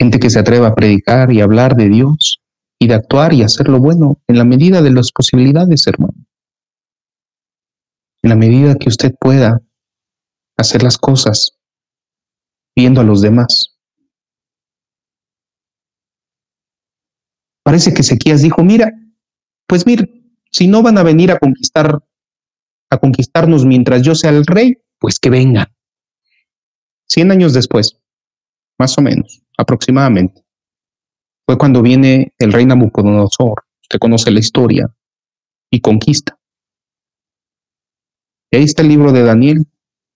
Gente 0.00 0.18
que 0.18 0.30
se 0.30 0.38
atreva 0.38 0.68
a 0.68 0.74
predicar 0.74 1.30
y 1.32 1.42
hablar 1.42 1.76
de 1.76 1.90
Dios 1.90 2.40
y 2.78 2.88
de 2.88 2.94
actuar 2.94 3.34
y 3.34 3.42
hacer 3.42 3.68
lo 3.68 3.78
bueno 3.78 4.16
en 4.26 4.38
la 4.38 4.44
medida 4.44 4.80
de 4.80 4.90
las 4.90 5.12
posibilidades, 5.12 5.86
hermano. 5.86 6.14
En 8.22 8.30
la 8.30 8.36
medida 8.36 8.74
que 8.76 8.88
usted 8.88 9.14
pueda 9.20 9.60
hacer 10.62 10.82
las 10.82 10.98
cosas 10.98 11.58
viendo 12.74 13.00
a 13.00 13.04
los 13.04 13.20
demás. 13.20 13.76
Parece 17.64 17.94
que 17.94 18.00
Ezequías 18.00 18.42
dijo, 18.42 18.64
mira, 18.64 18.92
pues 19.68 19.86
mira, 19.86 20.04
si 20.50 20.66
no 20.66 20.82
van 20.82 20.98
a 20.98 21.02
venir 21.02 21.30
a 21.30 21.38
conquistar, 21.38 22.02
a 22.90 22.98
conquistarnos 22.98 23.64
mientras 23.64 24.02
yo 24.02 24.14
sea 24.14 24.30
el 24.30 24.44
rey, 24.44 24.78
pues 24.98 25.18
que 25.18 25.30
vengan. 25.30 25.66
Cien 27.08 27.30
años 27.30 27.54
después, 27.54 27.98
más 28.78 28.96
o 28.98 29.02
menos, 29.02 29.42
aproximadamente, 29.56 30.44
fue 31.46 31.58
cuando 31.58 31.82
viene 31.82 32.34
el 32.38 32.52
rey 32.52 32.66
Nabucodonosor, 32.66 33.64
usted 33.82 33.98
conoce 33.98 34.30
la 34.30 34.40
historia, 34.40 34.94
y 35.72 35.80
conquista. 35.80 36.38
Y 38.52 38.58
ahí 38.58 38.64
está 38.64 38.82
el 38.82 38.88
libro 38.88 39.10
de 39.10 39.22
Daniel, 39.22 39.66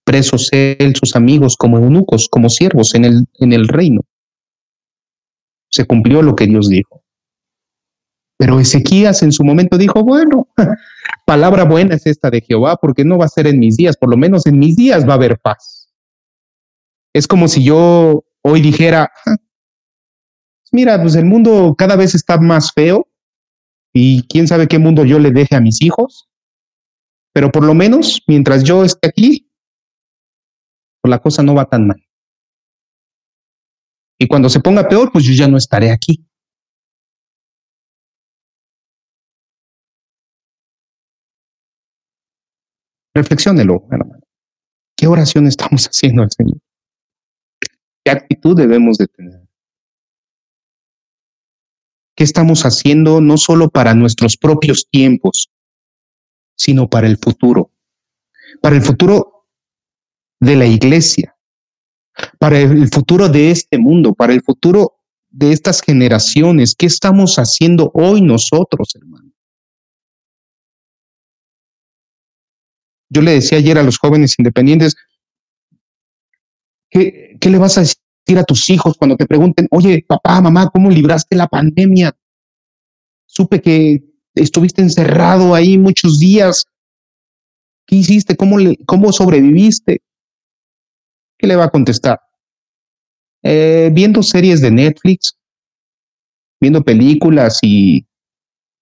presos 0.07 0.49
él, 0.53 0.95
sus 0.95 1.16
amigos, 1.16 1.57
como 1.57 1.79
eunucos, 1.79 2.29
como 2.31 2.49
siervos 2.49 2.95
en 2.95 3.05
el, 3.05 3.25
en 3.40 3.53
el 3.53 3.66
reino. 3.66 4.03
Se 5.69 5.85
cumplió 5.85 6.23
lo 6.23 6.37
que 6.37 6.47
Dios 6.47 6.69
dijo. 6.69 7.03
Pero 8.38 8.61
Ezequías 8.61 9.23
en 9.25 9.33
su 9.33 9.42
momento 9.42 9.77
dijo, 9.77 10.05
bueno, 10.05 10.49
palabra 11.27 11.64
buena 11.64 11.97
es 11.97 12.07
esta 12.07 12.31
de 12.31 12.40
Jehová, 12.40 12.77
porque 12.77 13.05
no 13.05 13.19
va 13.19 13.25
a 13.25 13.29
ser 13.29 13.49
en 13.49 13.59
mis 13.59 13.77
días, 13.77 13.97
por 13.97 14.09
lo 14.09 14.16
menos 14.16 14.47
en 14.47 14.59
mis 14.59 14.77
días 14.77 15.07
va 15.07 15.14
a 15.14 15.16
haber 15.16 15.40
paz. 15.40 15.92
Es 17.12 17.27
como 17.27 17.49
si 17.49 17.64
yo 17.64 18.25
hoy 18.42 18.61
dijera, 18.61 19.11
ah, 19.27 19.37
mira, 20.71 21.03
pues 21.03 21.16
el 21.16 21.25
mundo 21.25 21.75
cada 21.77 21.97
vez 21.97 22.14
está 22.14 22.38
más 22.38 22.73
feo 22.73 23.09
y 23.92 24.23
quién 24.29 24.47
sabe 24.47 24.69
qué 24.69 24.79
mundo 24.79 25.05
yo 25.05 25.19
le 25.19 25.33
deje 25.33 25.57
a 25.57 25.61
mis 25.61 25.83
hijos, 25.83 26.29
pero 27.33 27.51
por 27.51 27.64
lo 27.64 27.75
menos 27.75 28.23
mientras 28.29 28.62
yo 28.62 28.85
esté 28.85 29.09
aquí, 29.09 29.45
pues 31.07 31.11
la 31.11 31.23
cosa 31.23 31.42
no 31.45 31.55
va 31.55 31.66
tan 31.66 31.87
mal. 31.87 32.05
Y 34.19 34.27
cuando 34.27 34.49
se 34.49 34.59
ponga 34.59 34.88
peor, 34.88 35.12
pues 35.12 35.25
yo 35.25 35.33
ya 35.35 35.47
no 35.47 35.57
estaré 35.57 35.92
aquí. 35.92 36.27
Reflexiónelo, 43.14 43.87
hermano. 43.90 44.21
¿Qué 44.97 45.07
oración 45.07 45.47
estamos 45.47 45.87
haciendo 45.88 46.23
al 46.23 46.31
Señor? 46.33 46.59
¿Qué 48.05 48.11
actitud 48.11 48.57
debemos 48.57 48.99
de 48.99 49.07
tener? 49.07 49.49
¿Qué 52.16 52.25
estamos 52.25 52.64
haciendo 52.64 53.21
no 53.21 53.37
solo 53.37 53.69
para 53.69 53.95
nuestros 53.95 54.37
propios 54.37 54.88
tiempos, 54.90 55.53
sino 56.57 56.88
para 56.88 57.07
el 57.07 57.19
futuro? 57.19 57.71
Para 58.61 58.75
el 58.75 58.83
futuro 58.83 59.36
de 60.40 60.57
la 60.57 60.66
iglesia, 60.66 61.37
para 62.38 62.59
el 62.59 62.88
futuro 62.88 63.29
de 63.29 63.51
este 63.51 63.79
mundo, 63.79 64.14
para 64.14 64.33
el 64.33 64.42
futuro 64.42 64.96
de 65.31 65.53
estas 65.53 65.83
generaciones. 65.83 66.75
¿Qué 66.77 66.87
estamos 66.87 67.37
haciendo 67.38 67.90
hoy 67.94 68.22
nosotros, 68.22 68.94
hermano? 68.94 69.33
Yo 73.09 73.22
le 73.22 73.33
decía 73.33 73.59
ayer 73.59 73.79
a 73.79 73.83
los 73.83 73.99
jóvenes 73.99 74.35
independientes, 74.38 74.96
¿qué, 76.90 77.38
le 77.40 77.59
vas 77.59 77.79
a 77.79 77.83
decir 77.83 78.38
a 78.38 78.44
tus 78.44 78.68
hijos 78.70 78.96
cuando 78.96 79.16
te 79.16 79.27
pregunten, 79.27 79.68
oye, 79.70 80.05
papá, 80.07 80.40
mamá, 80.40 80.70
¿cómo 80.70 80.90
libraste 80.90 81.37
la 81.37 81.46
pandemia? 81.46 82.16
Supe 83.27 83.61
que 83.61 84.03
estuviste 84.35 84.83
encerrado 84.83 85.55
ahí 85.55 85.79
muchos 85.79 86.18
días. 86.18 86.66
¿Qué 87.87 87.96
hiciste? 87.96 88.37
¿Cómo, 88.37 88.57
cómo 88.87 89.12
sobreviviste? 89.12 90.03
¿Qué 91.46 91.50
le 91.50 91.54
va 91.54 91.66
a 91.66 91.70
contestar? 91.70 92.20
Eh, 93.44 93.88
viendo 93.92 94.20
series 94.20 94.61
de 94.61 94.72
Netflix, 94.72 95.38
viendo 96.61 96.82
películas 96.82 97.61
y 97.62 98.04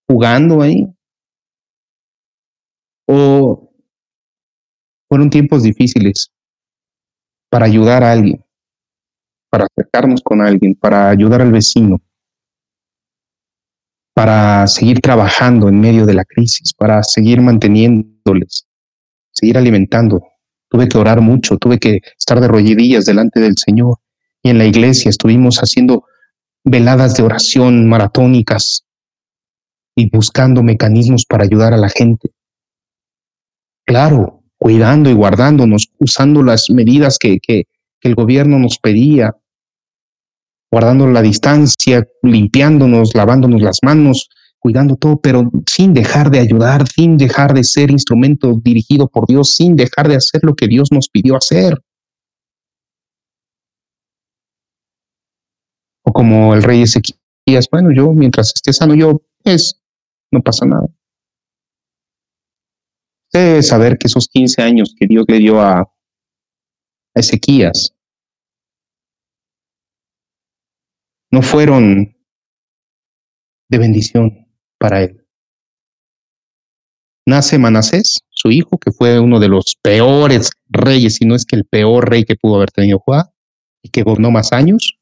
jugando 0.08 0.62
ahí. 0.62 0.86
O 3.06 3.70
fueron 5.10 5.28
tiempos 5.28 5.62
difíciles 5.62 6.32
para 7.50 7.66
ayudar 7.66 8.02
a 8.02 8.12
alguien, 8.12 8.42
para 9.50 9.66
acercarnos 9.66 10.22
con 10.22 10.40
alguien, 10.40 10.74
para 10.74 11.10
ayudar 11.10 11.42
al 11.42 11.52
vecino, 11.52 12.00
para 14.14 14.66
seguir 14.68 15.02
trabajando 15.02 15.68
en 15.68 15.78
medio 15.78 16.06
de 16.06 16.14
la 16.14 16.24
crisis, 16.24 16.72
para 16.72 17.02
seguir 17.02 17.42
manteniéndoles, 17.42 18.66
seguir 19.32 19.58
alimentando. 19.58 20.22
Tuve 20.74 20.88
que 20.88 20.98
orar 20.98 21.20
mucho, 21.20 21.56
tuve 21.56 21.78
que 21.78 22.00
estar 22.18 22.40
de 22.40 22.48
rodillas 22.48 23.04
delante 23.04 23.38
del 23.38 23.56
Señor. 23.56 23.98
Y 24.42 24.50
en 24.50 24.58
la 24.58 24.64
iglesia 24.64 25.08
estuvimos 25.08 25.58
haciendo 25.58 26.04
veladas 26.64 27.16
de 27.16 27.22
oración 27.22 27.88
maratónicas 27.88 28.84
y 29.94 30.10
buscando 30.10 30.64
mecanismos 30.64 31.26
para 31.26 31.44
ayudar 31.44 31.74
a 31.74 31.76
la 31.76 31.88
gente. 31.88 32.32
Claro, 33.86 34.42
cuidando 34.58 35.10
y 35.10 35.12
guardándonos, 35.12 35.92
usando 36.00 36.42
las 36.42 36.68
medidas 36.70 37.20
que, 37.20 37.38
que, 37.38 37.68
el 38.00 38.16
gobierno 38.16 38.58
nos 38.58 38.78
pedía, 38.78 39.36
guardando 40.72 41.06
la 41.06 41.22
distancia, 41.22 42.04
limpiándonos, 42.20 43.14
lavándonos 43.14 43.62
las 43.62 43.78
manos, 43.84 44.28
cuidando 44.64 44.96
todo, 44.96 45.20
pero 45.20 45.50
sin 45.70 45.92
dejar 45.92 46.30
de 46.30 46.40
ayudar, 46.40 46.88
sin 46.88 47.18
dejar 47.18 47.52
de 47.52 47.64
ser 47.64 47.90
instrumento 47.90 48.58
dirigido 48.64 49.08
por 49.08 49.26
Dios, 49.26 49.52
sin 49.52 49.76
dejar 49.76 50.08
de 50.08 50.16
hacer 50.16 50.42
lo 50.42 50.54
que 50.54 50.66
Dios 50.66 50.90
nos 50.90 51.10
pidió 51.10 51.36
hacer. 51.36 51.78
O 56.02 56.12
como 56.12 56.54
el 56.54 56.62
rey 56.62 56.80
Ezequías, 56.80 57.68
bueno, 57.70 57.90
yo 57.94 58.10
mientras 58.12 58.52
esté 58.54 58.72
sano, 58.72 58.94
yo, 58.94 59.20
pues, 59.42 59.78
no 60.32 60.40
pasa 60.40 60.64
nada 60.64 60.88
debe 63.34 63.62
saber 63.62 63.98
que 63.98 64.06
esos 64.06 64.28
15 64.28 64.62
años 64.62 64.94
que 64.96 65.06
Dios 65.06 65.24
le 65.28 65.38
dio 65.38 65.60
a, 65.60 65.90
Ezequías 67.16 67.94
no 71.30 71.42
fueron 71.42 72.16
de 73.70 73.78
bendición 73.78 74.43
para 74.84 75.02
él. 75.02 75.26
Nace 77.26 77.56
Manasés, 77.56 78.18
su 78.28 78.50
hijo, 78.50 78.76
que 78.76 78.92
fue 78.92 79.18
uno 79.18 79.40
de 79.40 79.48
los 79.48 79.76
peores 79.80 80.50
reyes, 80.68 81.14
si 81.14 81.24
no 81.24 81.34
es 81.34 81.46
que 81.46 81.56
el 81.56 81.64
peor 81.64 82.10
rey 82.10 82.24
que 82.26 82.36
pudo 82.36 82.56
haber 82.56 82.70
tenido 82.70 82.98
Juan, 82.98 83.24
y 83.82 83.88
que 83.88 84.02
gobernó 84.02 84.30
más 84.30 84.52
años. 84.52 84.98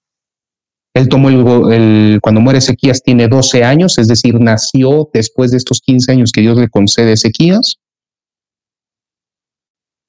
Él 0.94 1.08
tomó 1.08 1.30
el, 1.30 1.72
el, 1.72 2.20
cuando 2.20 2.40
muere 2.40 2.60
Ezequías 2.60 3.02
tiene 3.02 3.26
12 3.26 3.64
años, 3.64 3.98
es 3.98 4.06
decir, 4.06 4.38
nació 4.38 5.10
después 5.12 5.50
de 5.50 5.56
estos 5.56 5.80
15 5.80 6.12
años 6.12 6.30
que 6.30 6.42
Dios 6.42 6.56
le 6.56 6.68
concede 6.68 7.10
a 7.10 7.14
Ezequías 7.14 7.74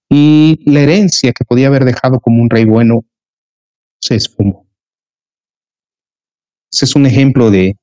y 0.08 0.60
la 0.70 0.82
herencia 0.82 1.34
que 1.34 1.46
podía 1.46 1.66
haber 1.66 1.84
dejado 1.84 2.20
como 2.20 2.44
un 2.44 2.50
rey 2.52 2.66
bueno 2.66 3.06
se 4.00 4.18
esfumó. 4.18 4.68
Ese 6.72 6.86
es 6.86 6.96
un 6.96 7.08
ejemplo 7.08 7.50
de, 7.50 7.76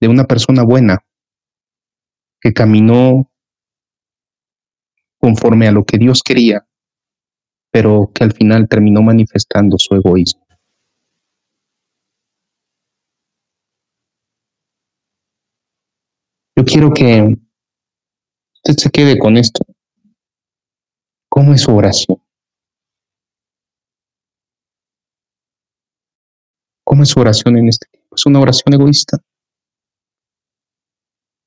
de 0.00 0.08
una 0.08 0.24
persona 0.24 0.62
buena 0.62 1.04
que 2.40 2.52
caminó 2.52 3.30
conforme 5.18 5.68
a 5.68 5.72
lo 5.72 5.84
que 5.84 5.96
Dios 5.96 6.22
quería, 6.22 6.66
pero 7.72 8.10
que 8.14 8.24
al 8.24 8.32
final 8.32 8.68
terminó 8.68 9.02
manifestando 9.02 9.78
su 9.78 9.94
egoísmo. 9.94 10.46
Yo 16.56 16.64
quiero 16.64 16.92
que 16.92 17.36
usted 18.54 18.76
se 18.76 18.90
quede 18.90 19.18
con 19.18 19.36
esto. 19.36 19.64
¿Cómo 21.28 21.52
es 21.52 21.62
su 21.62 21.74
oración? 21.74 22.22
¿Cómo 26.84 27.02
es 27.02 27.08
su 27.08 27.18
oración 27.18 27.56
en 27.56 27.68
este 27.68 27.88
tiempo? 27.90 28.14
¿Es 28.14 28.24
una 28.26 28.40
oración 28.40 28.72
egoísta? 28.72 29.18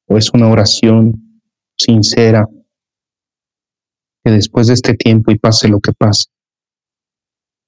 ¿O 0.07 0.17
es 0.17 0.31
una 0.33 0.49
oración 0.49 1.41
sincera 1.77 2.47
que 4.23 4.31
después 4.31 4.67
de 4.67 4.73
este 4.73 4.93
tiempo 4.95 5.31
y 5.31 5.37
pase 5.37 5.67
lo 5.67 5.79
que 5.79 5.91
pase, 5.93 6.27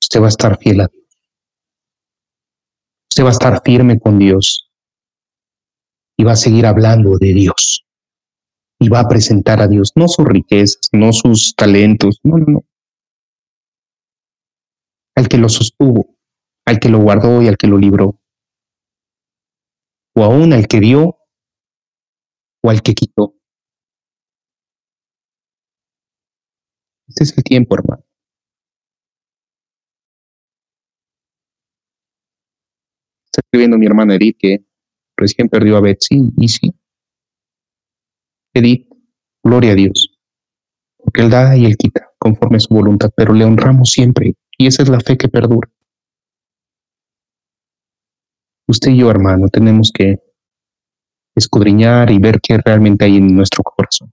usted 0.02 0.22
va 0.22 0.26
a 0.26 0.30
estar 0.30 0.58
fiel 0.58 0.82
a 0.82 0.88
Dios? 0.88 1.06
Usted 3.12 3.24
va 3.24 3.30
a 3.30 3.32
estar 3.32 3.62
firme 3.64 4.00
con 4.00 4.18
Dios 4.18 4.72
y 6.18 6.24
va 6.24 6.34
a 6.34 6.38
seguir 6.38 6.66
hablando 6.66 7.18
de 7.18 7.34
Dios 7.34 7.86
y 8.80 8.88
va 8.88 9.02
a 9.02 9.08
presentar 9.08 9.62
a 9.62 9.68
Dios, 9.68 9.92
no 9.96 10.08
sus 10.08 10.26
riquezas, 10.26 10.90
no 10.94 11.12
sus 11.12 11.54
talentos, 11.56 12.20
no, 12.24 12.38
no, 12.38 12.46
no. 12.46 12.66
Al 15.16 15.28
que 15.28 15.38
lo 15.38 15.50
sostuvo, 15.50 16.16
al 16.66 16.80
que 16.80 16.88
lo 16.88 17.00
guardó 17.00 17.42
y 17.42 17.50
al 17.50 17.58
que 17.58 17.68
lo 17.68 17.78
libró. 17.78 18.22
O 20.16 20.24
aún 20.24 20.54
al 20.54 20.68
que 20.68 20.80
dio 20.80 21.18
o 22.62 22.70
al 22.70 22.82
que 22.82 22.93
quitó. 22.93 23.36
Este 27.07 27.24
es 27.24 27.38
el 27.38 27.43
tiempo, 27.43 27.76
hermano. 27.76 28.03
Está 33.26 33.41
escribiendo 33.41 33.78
mi 33.78 33.86
hermana 33.86 34.16
Edith 34.16 34.38
que 34.38 34.66
recién 35.18 35.49
perdió 35.49 35.78
a 35.78 35.82
Betsy 35.82 36.32
y 36.38 36.47
sí. 36.47 36.74
Edith, 38.53 38.88
gloria 39.43 39.72
a 39.72 39.76
Dios, 39.76 40.20
porque 40.97 41.22
Él 41.22 41.30
da 41.30 41.55
y 41.55 41.66
Él 41.66 41.78
quita 41.78 42.12
conforme 42.18 42.57
a 42.57 42.60
su 42.60 42.74
voluntad, 42.74 43.12
pero 43.16 43.34
le 43.34 43.45
honramos 43.45 43.91
siempre 43.91 44.36
y 44.57 44.68
esa 44.68 44.84
es 44.84 44.89
la 44.89 44.99
fe 44.99 45.18
que 45.18 45.30
perdura. 45.30 45.70
Usted 48.68 48.91
y 48.91 48.97
yo, 48.97 49.10
hermano, 49.10 49.47
tenemos 49.47 49.91
que 49.91 50.20
escudriñar 51.40 52.12
y 52.12 52.20
ver 52.20 52.40
qué 52.42 52.58
realmente 52.58 53.06
hay 53.06 53.18
en 53.18 53.36
nuestro 53.36 53.64
corazón. 53.64 54.12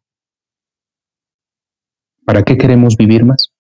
¿Para 2.25 2.43
qué 2.43 2.57
queremos 2.57 2.97
vivir 2.97 3.25
más? 3.25 3.53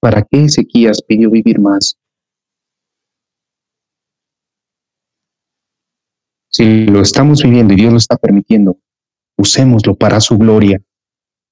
¿Para 0.00 0.22
qué 0.22 0.44
Ezequías 0.44 1.02
pidió 1.02 1.30
vivir 1.30 1.60
más? 1.60 1.96
Si 6.48 6.86
lo 6.86 7.00
estamos 7.00 7.42
viviendo 7.42 7.74
y 7.74 7.76
Dios 7.76 7.92
lo 7.92 7.98
está 7.98 8.16
permitiendo, 8.16 8.78
usémoslo 9.36 9.94
para 9.94 10.20
su 10.20 10.36
gloria. 10.38 10.82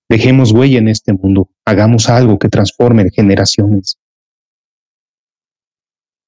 Dejemos 0.08 0.52
huella 0.52 0.78
en 0.78 0.88
este 0.88 1.12
mundo, 1.12 1.50
hagamos 1.64 2.08
algo 2.08 2.38
que 2.38 2.48
transforme 2.48 3.10
generaciones. 3.10 3.98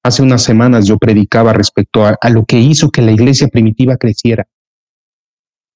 Hace 0.03 0.23
unas 0.23 0.41
semanas 0.41 0.87
yo 0.87 0.97
predicaba 0.97 1.53
respecto 1.53 2.05
a, 2.05 2.17
lo 2.29 2.45
que 2.45 2.59
hizo 2.59 2.89
que 2.89 3.03
la 3.03 3.11
iglesia 3.11 3.47
primitiva 3.49 3.97
creciera. 3.97 4.47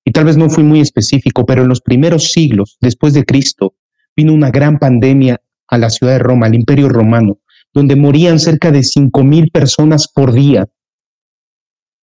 Y 0.04 0.12
tal 0.12 0.26
vez 0.26 0.36
no 0.36 0.50
fui 0.50 0.64
muy 0.64 0.80
específico, 0.80 1.46
pero 1.46 1.62
en 1.62 1.68
los 1.68 1.82
primeros 1.82 2.32
siglos 2.32 2.78
después 2.82 3.14
de 3.14 3.24
Cristo 3.24 3.76
vino 4.16 4.34
una 4.34 4.50
gran 4.50 4.80
pandemia 4.80 5.42
a 5.68 5.78
la 5.78 5.90
ciudad 5.90 6.14
de 6.14 6.20
Roma, 6.20 6.48
al 6.48 6.56
imperio 6.56 6.90
romano, 6.90 7.40
donde 7.74 7.96
morían 7.96 8.40
cerca 8.40 8.72
de 8.72 8.84
cinco 8.84 9.24
mil 9.24 9.52
personas 9.52 10.08
por 10.08 10.32
día. 10.32 10.68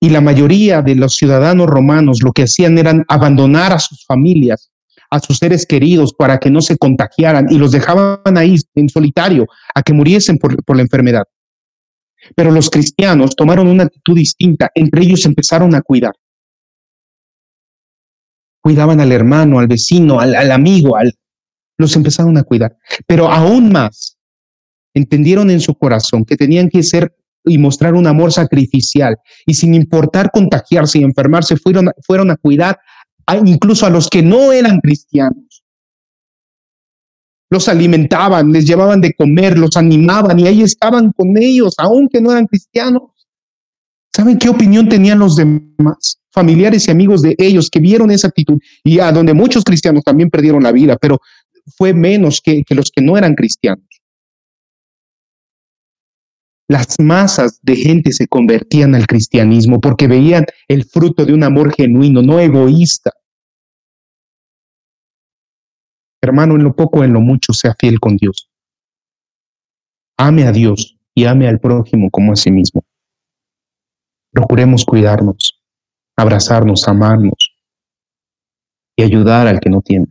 Y 0.01 0.11
la 0.11 0.21
mayoría 0.21 0.83
de 0.83 0.95
los 0.95 1.17
ciudadanos 1.17 1.67
romanos 1.67 2.23
lo 2.23 2.33
que 2.33 2.43
hacían 2.43 2.79
eran 2.79 3.05
abandonar 3.09 3.73
a 3.73 3.79
sus 3.79 4.05
familias, 4.05 4.71
a 5.11 5.19
sus 5.21 5.39
seres 5.39 5.67
queridos 5.67 6.13
para 6.13 6.39
que 6.39 6.51
no 6.51 6.61
se 6.61 6.77
contagiaran 6.77 7.47
y 7.51 7.59
los 7.59 7.73
dejaban 7.73 8.37
ahí 8.37 8.57
en 8.75 8.89
solitario 8.89 9.47
a 9.75 9.83
que 9.83 9.93
muriesen 9.93 10.39
por, 10.39 10.63
por 10.65 10.77
la 10.77 10.83
enfermedad. 10.83 11.25
Pero 12.35 12.51
los 12.51 12.71
cristianos 12.71 13.37
tomaron 13.37 13.69
una 13.69 13.85
actitud 13.85 14.17
distinta, 14.17 14.71
entre 14.75 15.03
ellos 15.03 15.25
empezaron 15.27 15.75
a 15.75 15.83
cuidar. 15.83 16.13
Cuidaban 18.63 19.01
al 19.01 19.13
hermano, 19.13 19.59
al 19.59 19.67
vecino, 19.67 20.21
al, 20.21 20.51
amigo, 20.51 20.97
al, 20.97 21.15
los 21.79 21.97
empezaron 21.97 22.39
a 22.39 22.45
cuidar. 22.45 22.77
Pero 23.07 23.29
aún 23.29 23.73
más, 23.73 24.17
entendieron 24.95 25.51
en 25.51 25.61
su 25.61 25.75
corazón 25.75 26.25
que 26.25 26.37
tenían 26.37 26.69
que 26.69 26.83
ser 26.83 27.15
y 27.45 27.59
mostrar 27.59 27.95
un 27.95 28.07
amor 28.07 28.33
sacrificial 28.33 29.17
y 29.47 29.55
sin 29.55 29.75
importar 29.75 30.31
contagiarse 30.31 31.01
y 31.01 31.03
enfermarse, 31.03 31.57
fueron, 31.57 31.91
fueron 32.07 32.31
a 32.31 32.37
cuidar 32.37 32.79
incluso 33.45 33.87
a 33.87 33.91
los 33.91 34.09
que 34.09 34.23
no 34.23 34.53
eran 34.53 34.81
cristianos. 34.81 35.62
Los 37.53 37.69
alimentaban, 37.69 38.51
les 38.51 38.65
llevaban 38.67 39.03
de 39.03 39.13
comer, 39.13 39.59
los 39.59 39.77
animaban 39.77 40.41
y 40.41 40.47
ahí 40.47 40.63
estaban 40.63 41.13
con 41.13 41.37
ellos, 41.37 41.75
aunque 41.77 42.19
no 42.19 42.33
eran 42.33 42.47
cristianos. 42.47 43.03
¿Saben 44.11 44.39
qué 44.39 44.49
opinión 44.49 44.89
tenían 44.89 45.19
los 45.19 45.37
demás? 45.37 46.17
Familiares 46.31 46.89
y 46.89 46.91
amigos 46.91 47.21
de 47.21 47.35
ellos 47.37 47.69
que 47.69 47.79
vieron 47.79 48.11
esa 48.11 48.29
actitud 48.29 48.59
y 48.83 49.01
a 49.01 49.13
donde 49.13 49.35
muchos 49.35 49.65
cristianos 49.65 50.03
también 50.03 50.31
perdieron 50.31 50.63
la 50.63 50.73
vida, 50.73 50.97
pero 50.97 51.21
fue 51.77 51.93
menos 51.93 52.41
que, 52.43 52.63
que 52.63 52.75
los 52.75 52.91
que 52.91 53.03
no 53.03 53.19
eran 53.19 53.35
cristianos. 53.35 53.85
Las 56.69 56.99
masas 57.01 57.59
de 57.61 57.77
gente 57.77 58.13
se 58.13 58.29
convertían 58.29 58.95
al 58.95 59.07
cristianismo 59.07 59.79
porque 59.79 60.09
veían 60.09 60.47
el 60.69 60.87
fruto 60.87 61.27
de 61.27 61.35
un 61.35 61.45
amor 61.45 61.75
genuino, 61.75 62.23
no 62.23 62.41
egoísta. 62.41 63.11
Hermano, 66.25 66.55
en 66.55 66.63
lo 66.63 66.75
poco, 66.77 67.03
en 67.03 67.13
lo 67.13 67.21
mucho, 67.21 67.53
sea 67.53 67.75
fiel 67.77 67.99
con 67.99 68.17
Dios. 68.17 68.49
Ame 70.17 70.45
a 70.45 70.53
Dios 70.53 70.97
y 71.15 71.25
ame 71.25 71.49
al 71.49 71.59
prójimo 71.59 72.11
como 72.11 72.33
a 72.33 72.37
sí 72.37 72.53
mismo. 72.53 72.85
Procuremos 74.31 74.85
cuidarnos, 74.85 75.61
abrazarnos, 76.17 76.87
amarnos 76.87 77.57
y 78.97 79.03
ayudar 79.03 79.49
al 79.49 79.59
que 79.59 79.69
no 79.69 79.83
tiene. 79.83 80.07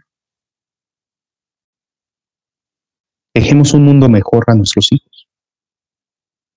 Dejemos 3.33 3.73
un 3.73 3.85
mundo 3.85 4.09
mejor 4.09 4.43
a 4.47 4.55
nuestros 4.55 4.91
hijos. 4.91 5.29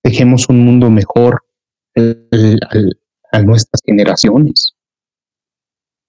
Dejemos 0.03 0.49
un 0.49 0.65
mundo 0.65 0.89
mejor 0.89 1.45
a 1.95 3.39
nuestras 3.39 3.81
generaciones. 3.85 4.75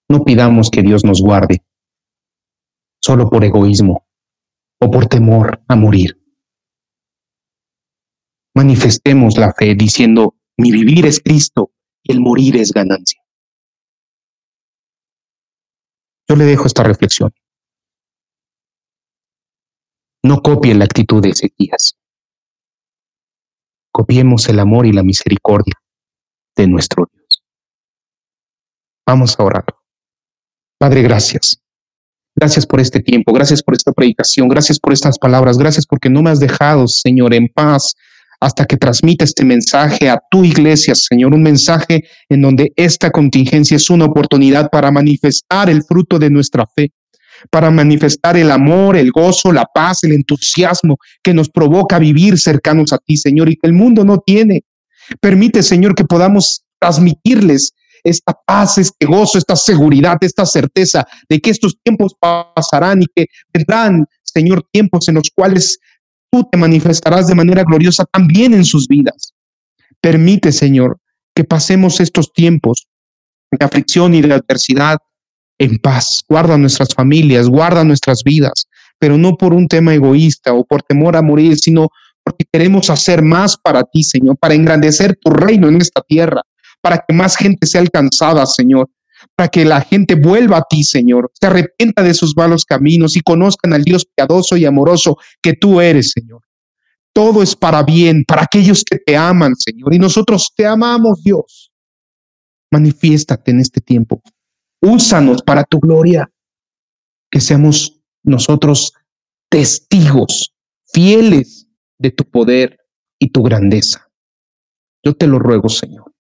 No 0.09 0.25
pidamos 0.25 0.69
que 0.69 0.83
Dios 0.83 1.05
nos 1.05 1.23
guarde 1.23 1.63
solo 3.07 3.31
por 3.31 3.45
egoísmo 3.45 4.09
o 4.81 4.91
por 4.91 5.07
temor 5.07 5.63
a 5.69 5.77
morir. 5.77 6.21
Manifestemos 8.53 9.39
la 9.39 9.53
fe 9.53 9.77
diciendo, 9.77 10.35
mi 10.57 10.73
vivir 10.73 11.07
es 11.07 11.21
Cristo 11.21 11.71
y 12.03 12.11
el 12.11 12.21
morir 12.21 12.57
es 12.57 12.73
ganancia. 12.73 13.23
Yo 16.29 16.35
le 16.35 16.47
dejo 16.47 16.67
esta 16.67 16.83
reflexión. 16.83 17.33
No 20.25 20.43
copien 20.43 20.81
la 20.81 20.87
actitud 20.87 21.23
de 21.23 21.29
Ezequías. 21.29 21.97
Copiemos 23.93 24.49
el 24.49 24.59
amor 24.59 24.85
y 24.85 24.93
la 24.93 25.05
misericordia 25.05 25.75
de 26.57 26.67
nuestro 26.67 27.09
Dios. 27.13 27.45
Vamos 29.07 29.39
a 29.39 29.45
orar. 29.45 29.65
Padre, 30.81 31.03
gracias. 31.03 31.63
Gracias 32.39 32.67
por 32.67 32.81
este 32.81 33.01
tiempo, 33.01 33.33
gracias 33.33 33.63
por 33.63 33.75
esta 33.75 33.93
predicación, 33.93 34.47
gracias 34.49 34.79
por 34.79 34.93
estas 34.93 35.19
palabras, 35.19 35.57
gracias 35.57 35.87
porque 35.87 36.11
no 36.11 36.23
me 36.23 36.29
has 36.29 36.39
dejado, 36.39 36.87
Señor, 36.87 37.33
en 37.33 37.49
paz 37.49 37.95
hasta 38.39 38.67
que 38.67 38.77
transmita 38.77 39.25
este 39.25 39.43
mensaje 39.43 40.11
a 40.11 40.21
tu 40.31 40.45
iglesia, 40.45 40.95
Señor, 40.95 41.33
un 41.33 41.43
mensaje 41.43 42.05
en 42.29 42.43
donde 42.43 42.75
esta 42.77 43.11
contingencia 43.11 43.79
es 43.79 43.89
una 43.89 44.05
oportunidad 44.05 44.69
para 44.71 44.91
manifestar 44.91 45.71
el 45.71 45.83
fruto 45.83 46.19
de 46.19 46.29
nuestra 46.29 46.67
fe, 46.67 46.93
para 47.51 47.71
manifestar 47.71 48.37
el 48.37 48.51
amor, 48.51 48.99
el 48.99 49.13
gozo, 49.13 49.51
la 49.51 49.65
paz, 49.65 50.05
el 50.05 50.13
entusiasmo 50.13 50.99
que 51.23 51.33
nos 51.33 51.49
provoca 51.49 51.99
vivir 51.99 52.39
cercanos 52.39 52.93
a 52.93 52.99
ti, 52.99 53.17
Señor, 53.17 53.49
y 53.49 53.57
que 53.57 53.67
el 53.67 53.73
mundo 53.73 54.05
no 54.05 54.19
tiene. 54.19 54.65
Permite, 55.21 55.63
Señor, 55.63 55.95
que 55.95 56.05
podamos 56.05 56.65
transmitirles 56.79 57.73
esta 58.09 58.33
paz, 58.47 58.79
este 58.79 59.07
gozo, 59.07 59.37
esta 59.39 59.57
seguridad, 59.57 60.17
esta 60.21 60.47
certeza 60.47 61.07
de 61.29 61.41
que 61.41 61.51
estos 61.51 61.77
tiempos 61.83 62.15
pasarán 62.21 63.03
y 63.03 63.07
que 63.15 63.27
vendrán, 63.53 64.07
Señor, 64.23 64.67
tiempos 64.71 65.09
en 65.09 65.17
los 65.17 65.31
cuales 65.35 65.79
tú 66.31 66.49
te 66.51 66.57
manifestarás 66.57 67.27
de 67.27 67.35
manera 67.35 67.65
gloriosa 67.65 68.05
también 68.05 68.55
en 68.55 68.65
sus 68.65 68.87
vidas. 68.87 69.33
Permite, 70.01 70.53
Señor, 70.53 70.99
que 71.35 71.45
pasemos 71.45 72.01
estos 72.01 72.33
tiempos 72.33 72.87
de 73.51 73.65
aflicción 73.65 74.15
y 74.15 74.23
de 74.23 74.35
adversidad 74.35 74.99
en 75.59 75.79
paz. 75.79 76.23
Guarda 76.29 76.57
nuestras 76.57 76.95
familias, 76.95 77.49
guarda 77.49 77.83
nuestras 77.85 78.23
vidas, 78.23 78.67
pero 78.99 79.19
no 79.19 79.37
por 79.37 79.53
un 79.53 79.67
tema 79.67 79.95
egoísta 79.95 80.53
o 80.53 80.65
por 80.65 80.83
temor 80.83 81.17
a 81.17 81.23
morir, 81.23 81.59
sino 81.59 81.89
porque 82.23 82.45
queremos 82.51 82.91
hacer 82.91 83.23
más 83.23 83.57
para 83.57 83.85
ti, 83.85 84.03
Señor, 84.03 84.37
para 84.37 84.55
engrandecer 84.55 85.17
tu 85.17 85.31
reino 85.31 85.69
en 85.69 85.77
esta 85.77 86.03
tierra, 86.03 86.43
para 86.81 87.05
que 87.07 87.15
más 87.15 87.37
gente 87.37 87.67
sea 87.67 87.81
alcanzada, 87.81 88.45
Señor, 88.47 88.91
para 89.35 89.49
que 89.49 89.65
la 89.65 89.81
gente 89.81 90.15
vuelva 90.15 90.59
a 90.59 90.65
ti, 90.69 90.85
Señor, 90.85 91.31
se 91.33 91.47
arrepienta 91.47 92.03
de 92.03 92.15
sus 92.15 92.37
malos 92.37 92.65
caminos 92.65 93.17
y 93.17 93.21
conozcan 93.21 93.73
al 93.73 93.83
Dios 93.83 94.07
piadoso 94.15 94.57
y 94.57 94.65
amoroso 94.65 95.17
que 95.43 95.55
tú 95.55 95.81
eres, 95.81 96.13
Señor. 96.13 96.43
Todo 97.13 97.43
es 97.43 97.57
para 97.57 97.83
bien, 97.83 98.25
para 98.27 98.43
aquellos 98.43 98.85
que 98.85 98.99
te 98.99 99.17
aman, 99.17 99.55
Señor, 99.57 99.95
y 99.95 99.99
nosotros 99.99 100.53
te 100.55 100.67
amamos, 100.67 101.23
Dios. 101.23 101.73
Manifiéstate 102.71 103.53
en 103.53 103.61
este 103.61 103.81
tiempo 103.81 104.23
úsanos 104.81 105.43
para 105.43 105.65
tu 105.65 105.81
gloria, 105.81 106.31
que 107.31 107.41
seamos 107.41 108.01
nosotros 108.23 108.93
testigos 109.49 110.55
fieles 110.93 111.69
de 111.99 112.11
tu 112.11 112.25
poder 112.25 112.79
y 113.19 113.31
tu 113.31 113.43
grandeza. 113.43 114.09
Yo 115.03 115.15
te 115.15 115.27
lo 115.27 115.39
ruego, 115.39 115.69
Señor, 115.69 116.13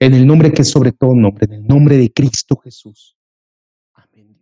en 0.00 0.14
el 0.14 0.26
nombre 0.26 0.50
que 0.50 0.62
es 0.62 0.70
sobre 0.70 0.92
todo 0.92 1.14
nombre, 1.14 1.44
en 1.44 1.52
el 1.52 1.66
nombre 1.66 1.96
de 1.98 2.10
Cristo 2.10 2.56
Jesús. 2.56 3.16
Amén. 3.94 4.36